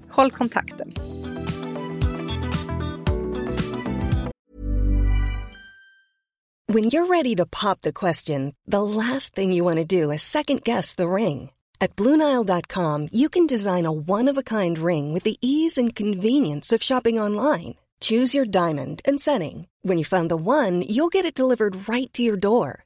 [0.09, 0.93] Håll kontakten.
[6.73, 10.23] When you're ready to pop the question, the last thing you want to do is
[10.23, 11.51] second guess the ring.
[11.79, 15.93] At Bluenile.com, you can design a one of a kind ring with the ease and
[15.93, 17.75] convenience of shopping online.
[17.99, 19.67] Choose your diamond and setting.
[19.81, 22.85] When you find the one, you'll get it delivered right to your door.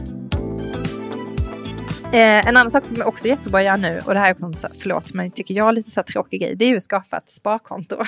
[2.13, 4.45] Eh, en annan sak som är också jättebra att göra nu, och det här är
[4.49, 6.83] också, förlåt, men tycker jag är lite så här tråkig grej, det är ju att
[6.83, 7.95] skapa ett sparkonto.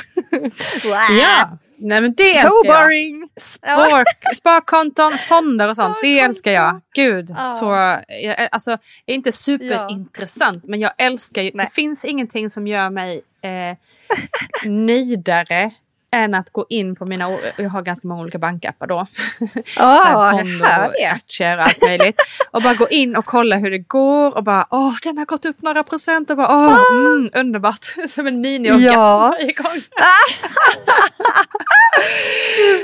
[1.19, 2.83] Ja, nej men det älskar So jag.
[2.83, 3.29] boring!
[3.37, 6.81] Spar, sparkonton, fonder och sånt, det älskar jag.
[6.95, 7.49] Gud, Ja.
[7.49, 7.65] så,
[8.23, 11.65] jag, alltså, det är inte superintressant men jag älskar ju, Nej.
[11.65, 13.77] det finns ingenting som gör mig eh,
[14.69, 15.71] nöjdare
[16.13, 19.07] än att gå in på mina, jag har ganska många olika bankappar då.
[20.99, 21.05] Det.
[21.11, 22.21] aktier och allt möjligt.
[22.51, 25.45] Och bara gå in och kolla hur det går och bara åh den har gått
[25.45, 27.85] upp några procent och bara åh mm, underbart.
[28.09, 29.35] Som en mini-orgasm Ja.
[29.39, 29.81] varje gång.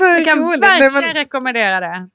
[0.00, 0.60] Jag kan roligt.
[0.62, 2.08] verkligen Nej, men- rekommendera det.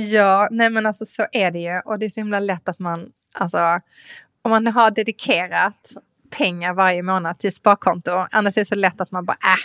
[0.00, 1.80] Ja, nej men alltså så är det ju.
[1.84, 3.58] Och det är så himla lätt att man, alltså
[4.42, 5.92] om man har dedikerat
[6.30, 9.58] pengar varje månad till sparkonto, annars är det så lätt att man bara, äh,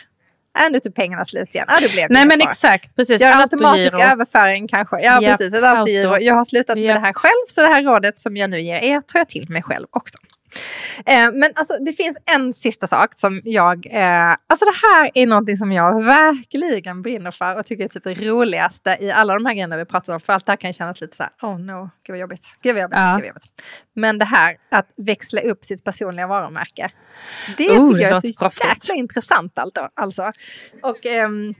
[0.59, 1.65] är nu tog pengarna slut igen.
[1.69, 2.47] Ja, det blev Nej men kvar.
[2.47, 3.21] exakt, precis.
[3.21, 4.95] Gör en automatisk överföring kanske.
[5.01, 5.53] Ja, Japp, precis.
[5.53, 6.09] Ett autogiro.
[6.09, 6.21] auto.
[6.23, 6.95] Jag har slutat med Japp.
[6.95, 9.49] det här själv, så det här rådet som jag nu ger er tar jag till
[9.49, 10.17] mig själv också.
[11.05, 13.85] Eh, men alltså, det finns en sista sak som jag...
[13.85, 18.03] Eh, alltså det här är någonting som jag verkligen brinner för och tycker är typ
[18.03, 20.19] det roligaste i alla de här grejerna vi pratar om.
[20.19, 22.55] För allt det här kan kännas lite så här, oh no, gud vad jobbigt.
[22.63, 23.11] Gud vad jobbigt, Ja.
[23.13, 23.45] gud vad jobbigt.
[23.95, 26.91] Men det här att växla upp sitt personliga varumärke.
[27.57, 28.65] Det Oh, tycker det jag är så proffsigt.
[28.89, 29.59] jäkla intressant
[29.95, 30.31] alltså.
[30.83, 31.05] Och...
[31.05, 31.53] ehm,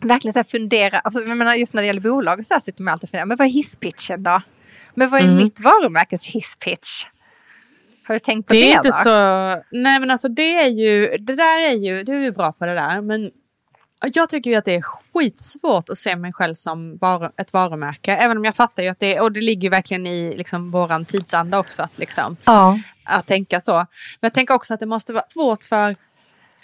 [0.00, 3.04] verkligen så fundera, alltså, jag menar just när det gäller bolag så sitter man alltid
[3.04, 4.42] och funderar, men vad är hisspitchen då?
[4.94, 5.36] Men vad är Mm.
[5.36, 7.04] mitt varumärkes hisspitch?
[8.06, 8.92] Har du tänkt på det, Det är inte då?
[8.92, 9.08] så...
[9.78, 11.16] Nej men alltså det är ju...
[11.18, 12.04] Det där är ju...
[12.04, 13.00] Du är ju bra på det där.
[13.00, 13.30] Men
[14.14, 18.16] jag tycker ju att det är skitsvårt att se mig själv som varu, ett varumärke.
[18.16, 19.20] Även om jag fattar ju att det...
[19.20, 21.82] Och det ligger ju verkligen i liksom våran tidsanda också.
[21.82, 22.78] Att, liksom, Ja.
[23.04, 23.72] att tänka så.
[23.72, 23.86] Men
[24.20, 25.96] jag tänker också att det måste vara svårt för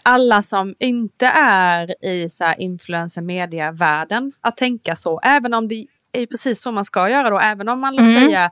[0.03, 5.21] alla som inte är i så här influencer media-världen att tänka så.
[5.23, 7.39] Även om det är precis så man ska göra då.
[7.39, 8.15] Även om man låt Mm.
[8.29, 8.51] säga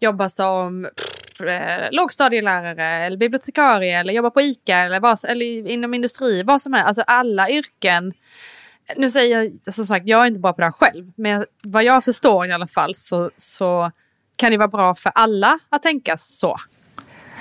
[0.00, 0.84] jobbar som
[1.48, 6.42] eh, lågstadielärare eller bibliotekarie eller jobbar på ICA eller, vad, som- eller inom industri.
[6.42, 6.82] Vad som är.
[6.82, 8.12] Alltså alla yrken.
[8.96, 11.12] Nu säger jag som sagt, jag är inte bra på det här själv.
[11.16, 13.90] Men vad jag förstår i alla fall så, så
[14.36, 16.60] kan det vara bra för alla att tänka så.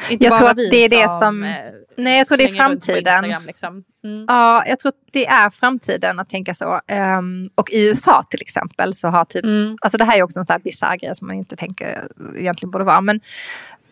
[0.09, 1.55] Inte Jag bara tror att vi det är det som- eh,
[1.97, 3.43] Nej, jag tror det är framtiden.
[3.47, 3.83] Liksom.
[4.03, 4.25] Mm.
[4.27, 6.79] Ja, jag tror att det är framtiden att tänka så.
[6.87, 9.77] Ehm, och i USA till exempel så har typ, Mm.
[9.81, 12.71] alltså det här är också en sån här bisarr grej som man inte tänker egentligen
[12.71, 13.19] borde vara, men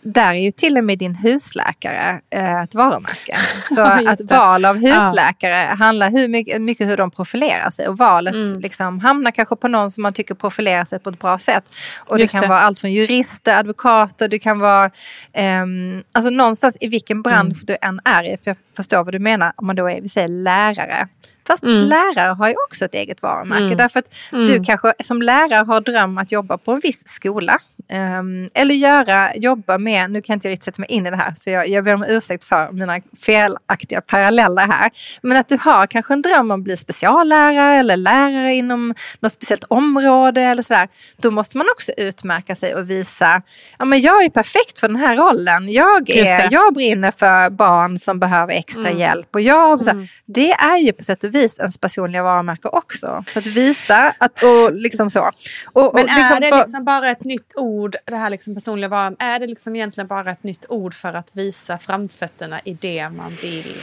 [0.01, 3.37] där är ju till och med din husläkare eh, ett varumärke.
[3.67, 7.97] Så Ja, att val av husläkare handlar hur mycket, mycket hur de profilerar sig och
[7.97, 8.59] valet Mm.
[8.59, 11.63] liksom hamnar kanske på någon som man tycker profilerar sig på ett bra sätt.
[11.97, 12.47] Och Just det kan det.
[12.49, 14.91] vara allt från jurister, advokater, det kan vara
[15.33, 17.65] ehm, alltså någonstans i vilken bransch Mm.
[17.65, 18.37] du än är i.
[18.37, 21.07] För jag förstår vad du menar om man då är, vi säger lärare.
[21.49, 21.75] Fast Mm.
[21.87, 23.63] lärare har ju också ett eget varumärke.
[23.63, 23.77] Mm.
[23.77, 24.47] Därför att Mm.
[24.47, 27.59] du kanske som lärare har dröm att jobba på en viss skola.
[27.91, 31.15] ehm, eller göra, jobba med, nu kan jag inte riktigt sätta mig in i det
[31.17, 34.91] här så jag, jag ber om ursäkt för mina felaktiga paralleller här.
[35.21, 39.31] Men att du har kanske en dröm om att bli speciallärare eller lärare inom något
[39.31, 40.87] speciellt område eller sådär.
[41.17, 43.41] Då måste man också utmärka sig och visa,
[43.79, 45.71] ja men jag är perfekt för den här rollen.
[45.71, 48.97] Jag, är, jag brinner för barn som behöver extra Mm.
[48.99, 49.27] hjälp.
[49.35, 50.07] Och jag, så Mm.
[50.25, 53.23] det är ju på sätt och vis ens personliga varumärke också.
[53.27, 55.31] Så att visa att, och liksom så.
[55.73, 58.89] Och, Men och är det bara- liksom bara ett nytt ord, det här liksom personliga
[58.89, 63.09] varan, är det liksom egentligen bara ett nytt ord för att visa framfötterna i det
[63.09, 63.75] man vill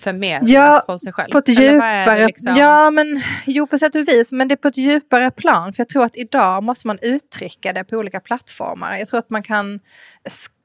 [0.00, 1.30] förmedla Ja, från sig själv?
[1.32, 2.54] På ett det djupare, liksom?
[2.56, 5.72] ja men jo på sätt och vis, men det är på ett djupare plan.
[5.72, 8.96] För jag tror att idag måste man uttrycka det på olika plattformar.
[8.96, 9.80] Jag tror att man kan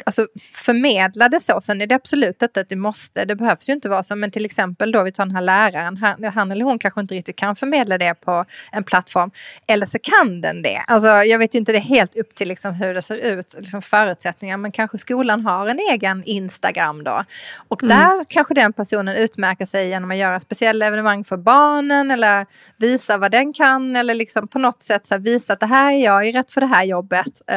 [0.06, 1.62] alltså, förmedla det så.
[1.62, 4.16] Sen är det absolut inte att det måste, det behövs ju inte vara så.
[4.16, 7.14] Men till exempel då vi tar den här läraren, han, han eller hon kanske inte
[7.16, 9.32] riktigt kan förmedla det på en plattform.
[9.68, 10.78] Eller så kan den det.
[10.88, 13.56] Alltså, jag vet ju inte, det är helt upp till liksom hur det ser ut,
[13.58, 14.58] liksom förutsättningar.
[14.58, 17.24] Men kanske skolan har en egen Instagram då.
[17.68, 17.98] Och Mm.
[17.98, 22.46] där kanske den personen utmärker sig genom att göra speciella evenemang för barnen eller
[22.78, 26.04] visa vad den kan eller liksom på något sätt så visa att det här är
[26.04, 27.42] jag, jag är rätt för det här jobbet.
[27.48, 27.56] Eh,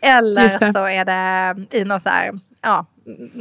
[0.16, 2.32] eller så är det i någon så här,
[2.62, 2.86] ja,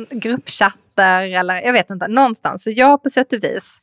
[0.09, 2.63] gruppchatter eller jag vet inte, någonstans.
[2.63, 3.81] Så ja, på sätt och vis.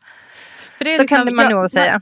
[0.78, 2.00] Är Så liksom- kan man jag- nog säga.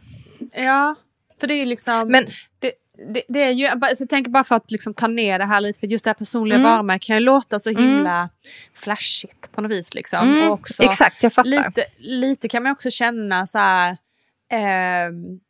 [0.55, 0.95] Ja,
[1.41, 2.09] för det är ju liksom...
[2.09, 2.25] Men
[2.59, 2.73] det,
[3.15, 3.65] det, det är ju,
[3.99, 6.15] jag tänker bara för att liksom ta ner det här lite, för just det här
[6.15, 6.71] personliga Mm.
[6.71, 7.83] varumärket kan ju låta så Mm.
[7.83, 8.29] himla
[8.75, 9.95] flashigt på något vis.
[9.95, 10.29] Liksom.
[10.29, 11.51] mm, Och också, exakt, jag fattar.
[11.51, 13.97] lite, lite kan man också känna så här,
[14.51, 15.41] ehm,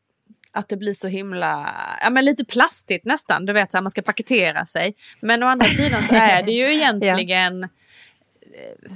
[0.54, 3.46] att det blir så himla, ja men lite plastigt nästan.
[3.46, 4.94] Du vet så här, man ska paketera sig.
[5.20, 7.68] Men å andra sidan så är det ju egentligen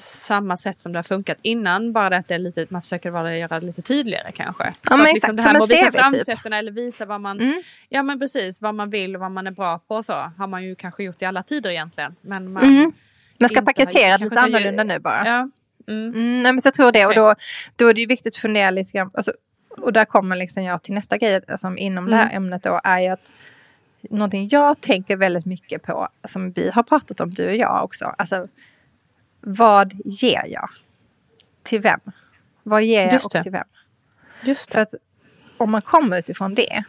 [0.00, 1.92] samma sätt som det har funkat innan.
[1.92, 4.74] Bara det att det är lite, man försöker vara, göra det lite tydligare kanske.
[4.90, 5.70] Ja, men att exakt, det som här med att
[6.12, 6.52] visa typ.
[6.52, 7.62] eller visa vad man, Mm.
[7.88, 10.32] ja men precis, vad man vill och vad man är bra på och så.
[10.38, 12.16] Har man ju kanske gjort i alla tider egentligen.
[12.20, 12.92] Men man, Mm.
[13.40, 15.22] Man ska har- paketera kanske lite har- annorlunda nu bara.
[15.26, 15.48] Ja.
[15.92, 16.08] Mm.
[16.14, 17.06] Mm, nej, men så jag tror det.
[17.06, 17.34] Och då,
[17.76, 19.10] då är det ju viktigt att fundera lite grann.
[19.14, 19.32] Alltså,
[19.78, 22.36] och där kommer liksom jag till nästa grej alltså, inom det här Mm.
[22.36, 22.80] ämnet då.
[22.84, 23.32] Är ju att
[24.10, 26.08] någonting jag tänker väldigt mycket på.
[26.28, 28.14] Som vi har pratat om, du och jag också.
[28.18, 28.48] Alltså,
[29.40, 30.68] vad ger jag?
[31.62, 32.00] Till vem?
[32.62, 33.42] Vad ger jag Just och det.
[33.42, 33.66] till vem?
[34.42, 34.94] Just För att
[35.56, 36.84] om man kommer utifrån det.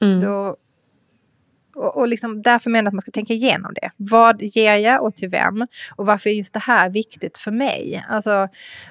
[0.00, 0.20] Mm.
[0.20, 0.56] Då,
[1.76, 3.90] och, och liksom därför menar jag att man ska tänka igenom det.
[3.96, 5.66] Vad ger jag och till vem?
[5.96, 8.04] Och varför är just det här viktigt för mig?
[8.08, 8.48] Alltså,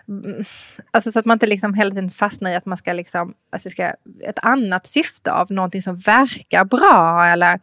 [0.08, 0.44] mm,
[0.92, 3.70] alltså så att man inte liksom hela tiden fastnar i att man ska liksom, alltså
[3.70, 3.84] ska
[4.24, 7.60] ett annat syfte av någonting som verkar bra eller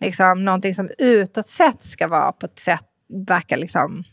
[0.00, 2.80] liksom någonting som utåt sett ska vara på ett sätt
[3.28, 4.04] verkar liksom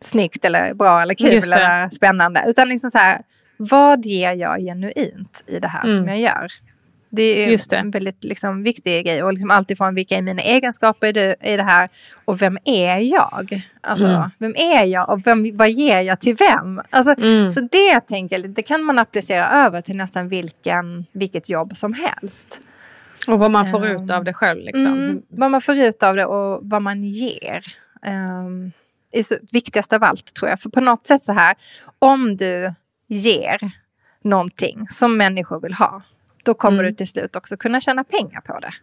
[0.00, 2.44] snyggt eller bra eller kul eller spännande.
[2.46, 3.22] Utan liksom så här,
[3.56, 5.96] vad ger jag genuint i det här Mm.
[5.96, 6.46] som jag gör?
[7.10, 7.76] Det är Just det.
[7.76, 9.22] en väldigt liksom, viktig grej.
[9.22, 11.88] Och liksom alltifrån vilka är mina egenskaper i det, i det här
[12.24, 13.62] och vem är jag?
[13.80, 14.30] Alltså, Mm.
[14.38, 16.80] vem är jag och vem, vad ger jag till vem?
[16.90, 17.50] Alltså, Mm.
[17.50, 21.92] Så det tänker jag, det kan man applicera över till nästan vilken, vilket jobb som
[21.92, 22.60] helst.
[23.28, 24.60] Och vad man får Ehm, ut av det själv.
[24.64, 24.86] Liksom.
[24.86, 27.62] Mm, vad man får ut av det och vad man ger.
[28.06, 28.72] Um,
[29.12, 30.60] är så viktigast av allt tror jag.
[30.60, 31.56] För på något sätt så här,
[31.98, 32.74] om du
[33.06, 33.58] ger
[34.24, 36.02] någonting som människor vill ha,
[36.48, 36.86] då kommer Mm.
[36.92, 38.74] du till slut också kunna tjäna pengar på det.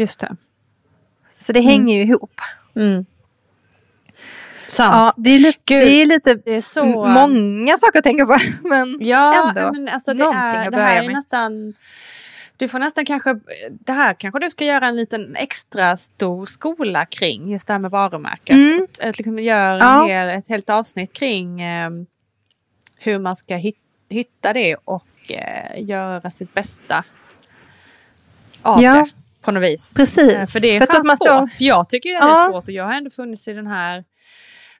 [0.00, 0.36] Just det.
[1.38, 2.40] Så det hänger ju ihop.
[2.76, 3.06] Mm.
[4.66, 4.92] Sant.
[4.94, 6.84] Ja, det är, Gud, det är lite det är så...
[7.06, 8.38] många saker att tänka på.
[8.68, 11.12] Men Ja, ändå men alltså det, någonting är, att det här är med.
[11.16, 11.74] nästan...
[12.56, 13.40] Du får nästan kanske...
[13.70, 17.52] Det här kanske du ska göra en liten extra stor skola kring.
[17.52, 18.56] Just det här med varumärket.
[18.56, 18.86] Mm.
[19.00, 20.06] Att, att liksom göra Ja.
[20.06, 21.90] hel, ett helt avsnitt kring eh,
[22.98, 23.76] hur man ska hit,
[24.10, 27.04] hitta det och eh, göra sitt bästa
[28.62, 28.92] av Ja.
[28.94, 29.10] det.
[29.42, 29.94] På något vis.
[29.96, 30.32] Precis.
[30.32, 31.52] Eh, För det är För jag fan svårt.
[31.52, 32.48] står- Jag tycker att det är Ja.
[32.52, 34.04] svårt och jag har ändå funnits i den här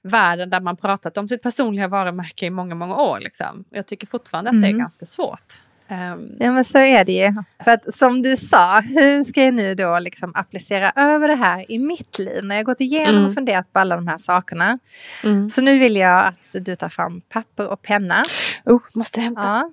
[0.02, 3.20] världen där man pratat om sitt personliga varumärke i många, många år.
[3.20, 3.64] Liksom.
[3.70, 4.78] Jag tycker fortfarande att det är Mm.
[4.80, 5.60] ganska svårt.
[5.90, 7.34] Ehm, Ja men så är det ju.
[7.64, 11.72] För att som du sa, hur ska jag nu då liksom applicera över det här
[11.72, 12.44] i mitt liv?
[12.44, 13.26] När jag gått igenom Mm.
[13.26, 14.78] och funderat på alla de här sakerna.
[15.54, 18.24] Så nu vill jag att du tar fram papper och penna.
[18.64, 19.42] Oh, måste hämta.
[19.42, 19.72] Ja.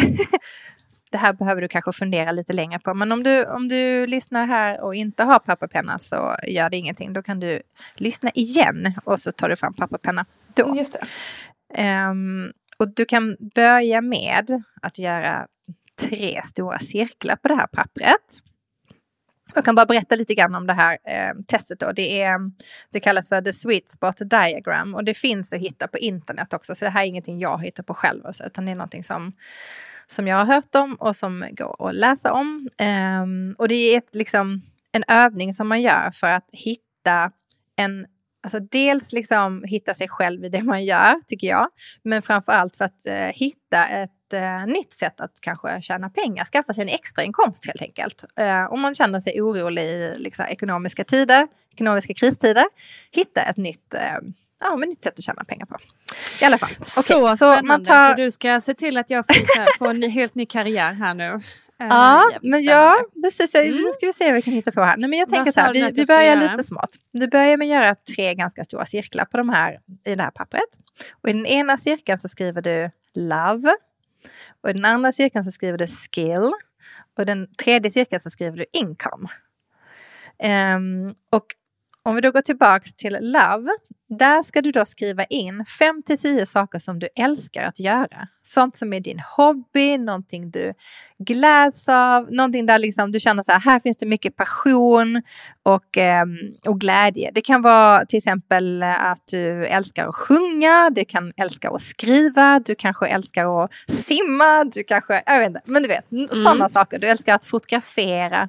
[1.10, 2.94] det här behöver du kanske fundera lite längre på.
[2.94, 6.70] Men om du, om du lyssnar här och inte har papper och penna så gör
[6.70, 7.12] det ingenting.
[7.12, 7.62] Då kan du
[7.94, 10.74] lyssna igen och så tar du fram papper och penna då.
[10.76, 11.06] Just det.
[11.74, 15.46] Ehm, och du kan börja med att göra
[16.00, 18.40] tre stora cirklar på det här pappret.
[19.54, 21.80] Jag kan bara berätta lite grann om det här eh, testet.
[21.80, 21.92] Då.
[21.92, 22.38] Det, är,
[22.92, 26.74] det kallas för the sweet spot diagram och det finns att hitta på internet också.
[26.74, 29.32] Så det här är ingenting jag hittar på själv, utan det är någonting som,
[30.12, 32.68] som jag har hört om och som går att läsa om.
[33.22, 37.30] Um, och det är ett, liksom, en övning som man gör för att hitta
[37.76, 38.06] en
[38.42, 41.68] Alltså dels liksom hitta sig själv i det man gör, tycker jag.
[42.02, 46.44] Men framför allt för att eh, hitta ett eh, nytt sätt att kanske tjäna pengar.
[46.44, 48.24] Skaffa sig en extra inkomst helt enkelt.
[48.36, 52.64] Eh, om man känner sig orolig i liksom, ekonomiska tider, ekonomiska kristider.
[53.10, 54.18] Hitta ett nytt, eh,
[54.60, 55.76] ja, men nytt sätt att tjäna pengar på.
[56.40, 56.70] I alla fall.
[56.82, 57.62] Så Okej, spännande.
[57.62, 60.46] man tar- Så du ska se till att jag får, så får en helt ny
[60.46, 61.24] karriär här nu.
[61.80, 63.54] Eh, Ja, men ja, precis.
[63.54, 63.70] Mm.
[63.76, 64.96] Nu ska vi se vad vi kan hitta på här.
[64.96, 66.50] Nej, men jag tänker så här, vi, vi börjar göra?
[66.50, 66.90] lite smått.
[67.12, 70.30] Du börjar med att göra tre ganska stora cirklar på de här, i det här
[70.30, 70.68] pappret.
[71.22, 73.74] Och i den ena cirkeln så skriver du love.
[74.62, 76.52] Och i den andra cirkeln så skriver du skill.
[77.16, 79.28] Och i den tredje cirkeln så skriver du income.
[80.38, 81.46] Ehm, och
[82.02, 83.70] om vi då går tillbaks till love,
[84.18, 88.28] där ska du då skriva in 5 till 10 saker som du älskar att göra.
[88.42, 90.72] Sånt som är din hobby, någonting du
[91.18, 95.22] gläds av, någonting där liksom du känner så här, här finns det mycket passion
[95.62, 97.30] och, ehm, och glädje.
[97.34, 102.60] Det kan vara till exempel att du älskar att sjunga, du kan älska att skriva,
[102.60, 106.98] du kanske älskar att simma, du kanske, jag vet inte, men du vet, sådana saker.
[106.98, 108.48] Du älskar att fotografera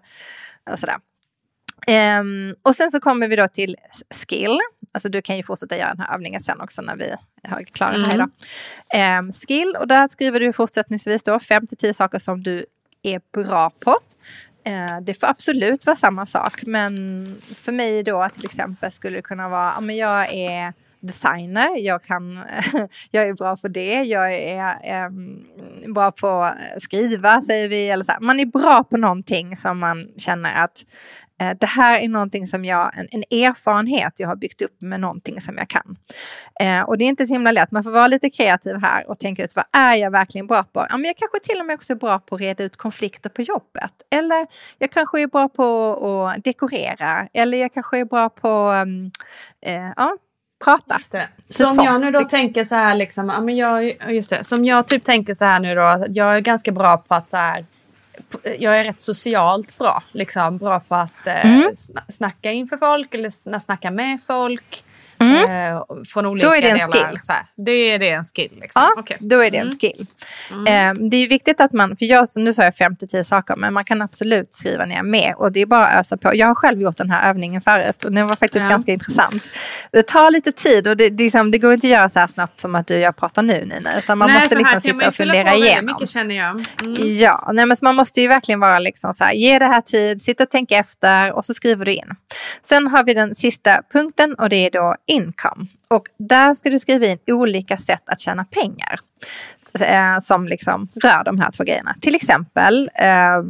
[0.71, 0.97] och sådär.
[1.87, 3.75] Ehm, och sen så kommer vi då till
[4.27, 4.59] skill.
[4.91, 7.15] Alltså du kan ju fortsätta göra den här övningen sen också när vi
[7.49, 8.15] har klarat det här Mm.
[8.15, 8.29] idag.
[8.93, 12.65] Ehm, skill, och där skriver du fortsättningsvis då 5 till 10 saker som du
[13.03, 13.97] är bra på.
[14.63, 19.21] Eh, det får absolut vara samma sak, men för mig då till exempel skulle det
[19.21, 22.39] kunna vara, ja men jag är designer, jag, kan,
[23.11, 25.09] jag är bra på det, jag är eh,
[25.93, 27.89] bra på att skriva säger vi.
[27.89, 28.13] Eller så.
[28.21, 30.83] Man är bra på någonting som man känner att
[31.41, 34.99] Eh, det här är någonting som jag, en, en, erfarenhet jag har byggt upp med
[34.99, 35.97] någonting som jag kan.
[36.61, 39.19] Eh, och det är inte så himla lätt, man får vara lite kreativ här och
[39.19, 40.85] tänka ut vad är jag verkligen bra på?
[40.89, 43.29] Ja, men jag kanske till och med också är bra på att reda ut konflikter
[43.29, 43.93] på jobbet.
[44.09, 44.47] Eller
[44.77, 47.27] jag kanske är bra på att dekorera.
[47.33, 49.11] Eller jag kanske är bra på um,
[49.65, 50.17] eh, ja,
[50.63, 50.97] prata.
[50.97, 51.85] Typ som sånt.
[51.85, 55.03] jag nu då tänker så här, liksom, ja, men jag, just det, som jag typ
[55.03, 57.65] tänker så här nu då, jag är ganska bra på att så här,
[58.59, 60.03] jag är rätt socialt bra.
[60.11, 61.69] Liksom, bra på att eh, mm.
[62.09, 64.83] snacka inför folk eller snacka med folk.
[65.21, 65.75] Mm.
[65.75, 67.09] Eh, från olika då är det en delar.
[67.09, 67.21] Skill.
[67.21, 67.45] Så här.
[67.55, 68.51] Det är det en skill.
[68.61, 68.81] Liksom.
[68.81, 69.17] Ja, okay.
[69.19, 69.79] då är det en mm.
[69.79, 70.05] skill.
[70.51, 70.97] Mm.
[70.97, 73.83] Eh, det är viktigt att man, för jag, nu sa jag 5-10 saker, men man
[73.83, 76.35] kan absolut skriva ner mer och det är bara att ösa på.
[76.35, 78.69] Jag har själv gjort den här övningen förut och den var faktiskt ja.
[78.69, 79.43] ganska intressant.
[79.91, 82.27] Det tar lite tid och det, det, liksom, det, går inte att göra så här
[82.27, 85.07] snabbt som att du och jag pratar nu Nina, utan man nej, måste liksom sitta
[85.07, 85.85] och fundera igenom.
[85.85, 86.65] Mycket, känner jag.
[86.81, 87.17] Mm.
[87.17, 90.21] Ja, nej, men man måste ju verkligen vara liksom så här, ge det här tid,
[90.21, 92.15] sitta och tänka efter och så skriver du in.
[92.61, 95.67] Sen har vi den sista punkten och det är då income.
[95.87, 98.99] Och där ska du skriva in olika sätt att tjäna pengar.
[99.79, 101.95] Eh, som liksom rör de här två grejerna.
[102.01, 103.41] Till exempel eh,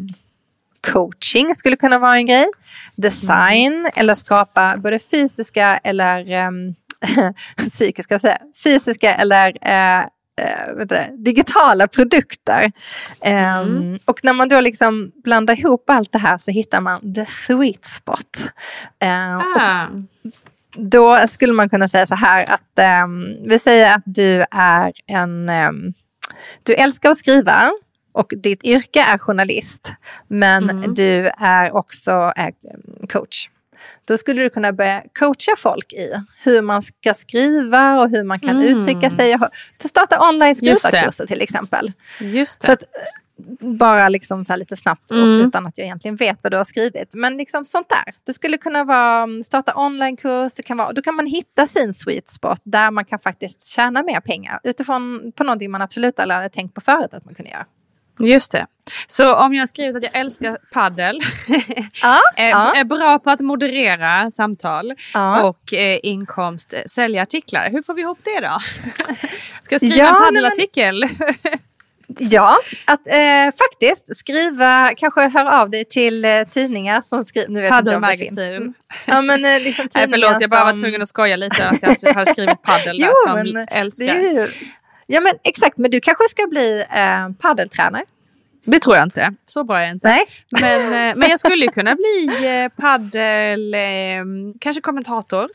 [0.91, 2.47] coaching skulle kunna vara en grej.
[2.95, 3.91] Design mm.
[3.95, 6.51] eller skapa både fysiska eller eh,
[7.69, 12.71] psykiska, säga, fysiska eller eh, eh det, digitala produkter.
[13.21, 13.93] Ehm, mm.
[13.93, 17.25] Um, och när man då liksom blandar ihop allt det här så hittar man the
[17.25, 18.51] sweet spot.
[19.03, 19.87] Uh, ah
[20.75, 25.49] då skulle man kunna säga så här att um, vi säger att du är en,
[25.49, 25.93] um,
[26.63, 27.71] du älskar att skriva
[28.13, 29.93] och ditt yrke är journalist,
[30.27, 30.93] men mm.
[30.93, 32.47] du är också äh,
[33.09, 33.49] coach.
[34.05, 36.13] Då skulle du kunna börja coacha folk i
[36.43, 38.63] hur man ska skriva och hur man kan mm.
[38.63, 39.37] uttrycka sig.
[39.77, 41.91] Starta online skrivarkurser till exempel.
[42.19, 42.65] Just det.
[42.65, 42.83] Så att,
[43.59, 45.41] bara liksom så lite snabbt mm.
[45.41, 47.13] utan att jag egentligen vet vad du har skrivit.
[47.13, 48.13] Men liksom sånt där.
[48.25, 50.53] Det skulle kunna vara mm, starta onlinekurs.
[50.53, 54.03] Det kan vara, då kan man hitta sin sweet spot där man kan faktiskt tjäna
[54.03, 57.51] mer pengar utifrån på någonting man absolut aldrig hade tänkt på förut att man kunde
[57.51, 57.65] göra.
[58.19, 58.67] Just det.
[59.07, 61.19] Så om jag skrivit att jag älskar paddel,
[62.01, 62.73] ja, är, ja.
[62.75, 65.43] är, bra på att moderera samtal ja.
[65.43, 67.69] och eh, inkomst sälja artiklar.
[67.71, 68.59] Hur får vi ihop det då?
[69.61, 71.05] Ska jag skriva en paddelartikel?
[71.19, 71.59] Men...
[72.19, 77.69] Ja, att eh, faktiskt skriva, kanske höra av dig till eh, tidningar som skriver.
[77.69, 78.73] Paddle Magazine.
[79.05, 80.67] Ja, men, eh, liksom Nej, förlåt, jag bara som...
[80.67, 84.19] var tvungen att skoja lite att jag har skrivit paddel där jo, som men, älskar.
[84.19, 84.47] Ju...
[85.07, 88.05] Ja men exakt, men du kanske ska bli eh, paddeltränare?
[88.65, 89.33] Det tror jag inte.
[89.45, 90.07] Så bra är jag inte.
[90.07, 90.25] Nej.
[90.61, 93.79] Men, eh, men jag skulle kunna bli eh, paddel, eh,
[94.59, 95.49] kanske kommentator.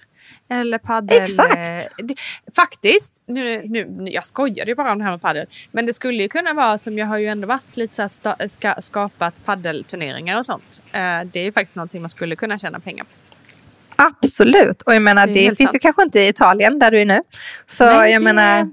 [0.48, 1.22] Eller paddel.
[1.22, 1.54] Exakt.
[1.96, 2.14] Det,
[2.56, 5.46] faktiskt, nu, nu, jag skojade ju bara om det här med paddel.
[5.70, 8.08] Men det skulle ju kunna vara som jag har ju ändå varit lite så här
[8.08, 10.82] sta, ska, skapat paddelturneringar och sånt.
[10.86, 13.10] Uh, det är ju faktiskt någonting man skulle kunna tjäna pengar på.
[13.96, 15.74] Absolut, och jag menar det, det finns sant.
[15.74, 17.20] ju kanske inte i Italien där du är nu.
[17.66, 18.24] Så Nej, jag det...
[18.24, 18.68] menar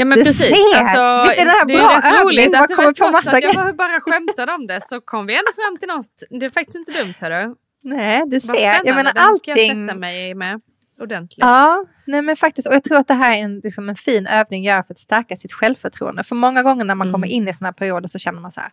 [0.00, 0.46] Ja men du precis.
[0.46, 0.78] Ser.
[0.78, 3.76] Alltså, Visst är det här det bra är rätt roligt att, på massa att jag
[3.76, 6.40] bara skämtade om det så kom vi ändå fram till något.
[6.40, 7.54] Det är faktiskt inte dumt hörru.
[7.82, 8.80] Nej, du ser.
[8.84, 9.54] Jag menar Den allting...
[9.54, 10.60] ska jag sätta mig med
[11.00, 11.38] ordentligt.
[11.38, 12.68] Ja, nej men faktiskt.
[12.68, 14.94] Och jag tror att det här är en, liksom en fin övning att göra för
[14.94, 16.24] att stärka sitt självförtroende.
[16.24, 17.12] För många gånger när man mm.
[17.12, 18.70] kommer in i sådana här perioder så känner man så här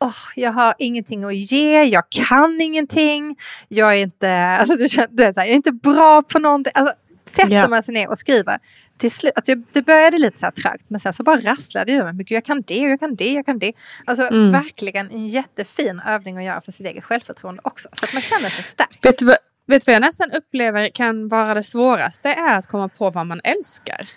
[0.00, 3.36] Oh, jag har ingenting att ge, jag kan ingenting,
[3.68, 6.72] jag är inte, alltså, du, du är så här, jag är inte bra på någonting.
[6.74, 6.94] Alltså,
[7.36, 7.68] sätter yeah.
[7.68, 8.58] man sig ner och skriver,
[8.98, 11.98] till slut, alltså det började lite så här trögt men sen så bara rasslade det
[11.98, 12.26] ur mig.
[12.28, 13.72] Jag kan det, jag kan det, jag kan det.
[14.04, 14.52] Alltså mm.
[14.52, 17.88] verkligen en jättefin övning att göra för sitt eget självförtroende också.
[17.92, 18.98] Så att man känner sig stark.
[19.02, 22.28] Vet du, vad, vet du vad jag nästan upplever kan vara det svåraste?
[22.28, 24.08] är att komma på vad man älskar.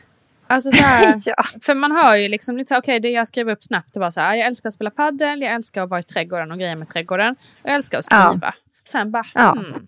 [0.48, 1.44] Alltså så här, ja.
[1.62, 4.12] För man har ju liksom lite okej okay, det jag skrev upp snabbt det var
[4.12, 6.76] så här, jag älskar att spela paddel, jag älskar att vara i trädgården och grejer
[6.76, 7.36] med trädgården.
[7.64, 8.40] Och jag älskar att skriva.
[8.42, 8.54] Ja.
[8.84, 9.52] Sen bara, ja.
[9.52, 9.88] hmm,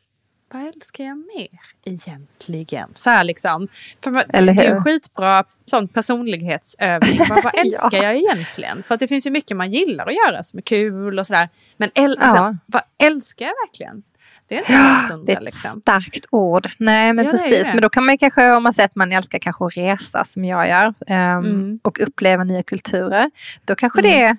[0.52, 2.90] vad älskar jag mer egentligen?
[2.96, 3.68] Så här liksom.
[4.04, 4.62] För Eller hur?
[4.62, 7.20] Det är en skitbra sån personlighetsövning.
[7.30, 8.04] vad, vad älskar ja.
[8.04, 8.84] jag egentligen?
[8.84, 11.50] För att det finns ju mycket man gillar att göra som är kul och sådär.
[11.78, 12.26] Men äl ja.
[12.26, 14.04] alltså, vad älskar jag verkligen?
[14.48, 15.82] Det är, ja, det är ett liksom.
[15.82, 16.68] starkt ord.
[16.78, 17.68] Nej men ja, precis.
[17.74, 20.46] Men då kan man kanske, om man säger att man älskar kanske att resa som
[20.46, 20.88] jag gör.
[20.88, 21.80] Um, mm.
[21.82, 23.32] Och uppleva nya kulturer.
[23.66, 24.12] Då kanske mm.
[24.12, 24.38] det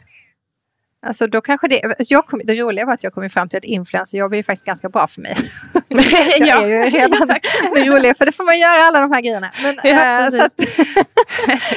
[1.06, 3.64] Alltså då kanske det, jag kom, det roliga var att jag kom fram till att
[3.64, 5.36] influencerjobb är faktiskt ganska bra för mig.
[6.38, 7.46] ja, redan tack.
[7.74, 9.50] det roliga, för det får man göra alla de här grejerna.
[9.62, 10.52] Men, Ja, äh, så att,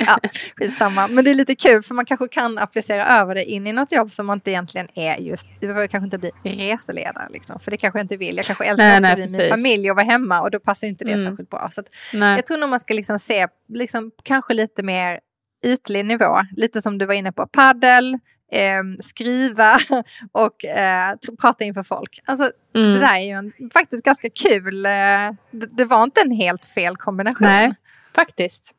[0.07, 0.19] ja,
[0.55, 1.07] skitsamma.
[1.07, 3.91] Men det är lite kul för man kanske kan applicera över det in i något
[3.91, 7.71] jobb som man inte egentligen är just, det behöver kanske inte bli reseledare liksom, för
[7.71, 8.37] det kanske jag inte vill.
[8.37, 9.49] Jag kanske älskar Nej, också nej, min precis.
[9.49, 11.25] familj och vara hemma och då passar inte det Mm.
[11.25, 11.69] särskilt bra.
[11.71, 15.19] Så att, jag tror nog man ska liksom se liksom, kanske lite mer
[15.65, 16.39] ytlig nivå.
[16.57, 18.17] Lite som du var inne på, paddel,
[18.55, 19.79] eh, skriva
[20.31, 22.19] och eh, prata inför folk.
[22.25, 22.93] Alltså, Mm.
[22.93, 24.85] Det där är ju en, faktiskt ganska kul.
[24.85, 27.47] Eh, det, det var inte en helt fel kombination.
[27.47, 27.73] Nej,
[28.15, 28.71] faktiskt.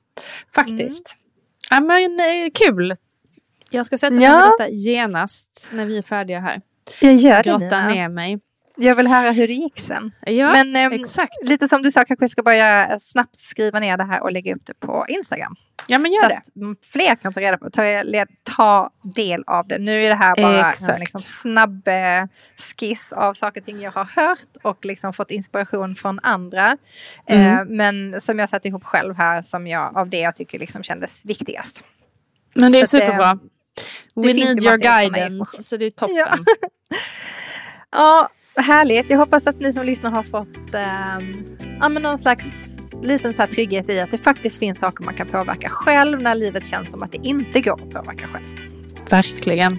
[0.55, 1.17] Faktiskt.
[1.71, 2.93] Ja, men eh, kul.
[3.71, 4.39] Jag ska sätta mig Ja.
[4.41, 6.61] med detta genast när vi är färdiga här.
[7.01, 8.39] Jag gör det Grotta ner mig.
[8.77, 10.13] Jag vill höra hur det gick sen.
[10.27, 11.45] Ja, Men ehm, exakt.
[11.45, 14.55] lite som du sa, kanske jag ska börja snabbt skriva ner det här och lägga
[14.55, 15.55] upp det på Instagram.
[15.89, 16.37] Ja, men så gör det.
[16.37, 17.83] att fler kan ta reda på, ta,
[18.57, 19.79] ta del av det.
[19.79, 22.25] Nu är det här bara en liksom, snabb eh,
[22.79, 26.77] skiss av saker och ting jag har hört och liksom fått inspiration från andra.
[27.27, 27.77] Eh, Mm.
[27.77, 31.25] men som jag satt ihop själv här som jag, av det jag tycker liksom kändes
[31.25, 31.83] viktigast.
[32.55, 33.31] Men det är Så att, superbra.
[33.31, 36.17] eh, We need your guidance, så det är toppen.
[36.17, 36.37] Ja.
[37.91, 39.11] Ja, härligt.
[39.11, 40.73] Jag hoppas att ni som lyssnar har fått
[41.91, 42.65] men någon slags
[43.03, 46.35] liten så här trygghet i att det faktiskt finns saker man kan påverka själv när
[46.35, 48.45] livet känns som att det inte går att påverka själv.
[49.11, 49.79] Verkligen.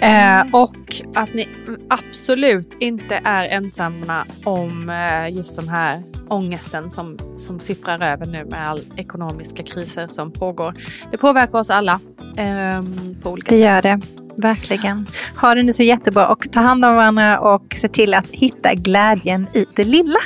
[0.00, 1.48] Eh, och att ni
[1.90, 8.44] absolut inte är ensamma om eh, just den här ångesten som, som sipprar över nu
[8.44, 10.74] med all ekonomiska kriser som pågår.
[11.10, 12.00] Det påverkar oss alla
[12.36, 13.64] ehm, på olika Det sätt.
[13.64, 14.00] gör det.
[14.38, 15.06] Verkligen.
[15.40, 18.74] Ha det nu så jättebra och ta hand om varandra och se till att hitta
[18.74, 20.18] glädjen i det lilla.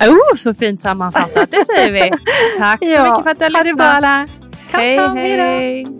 [0.00, 2.10] Oh, så fint sammanfattat, det säger vi.
[2.58, 3.94] Tack så mycket för att du har ha det bra lyssnat.
[3.94, 4.28] alla.
[4.72, 5.99] Hej, hej.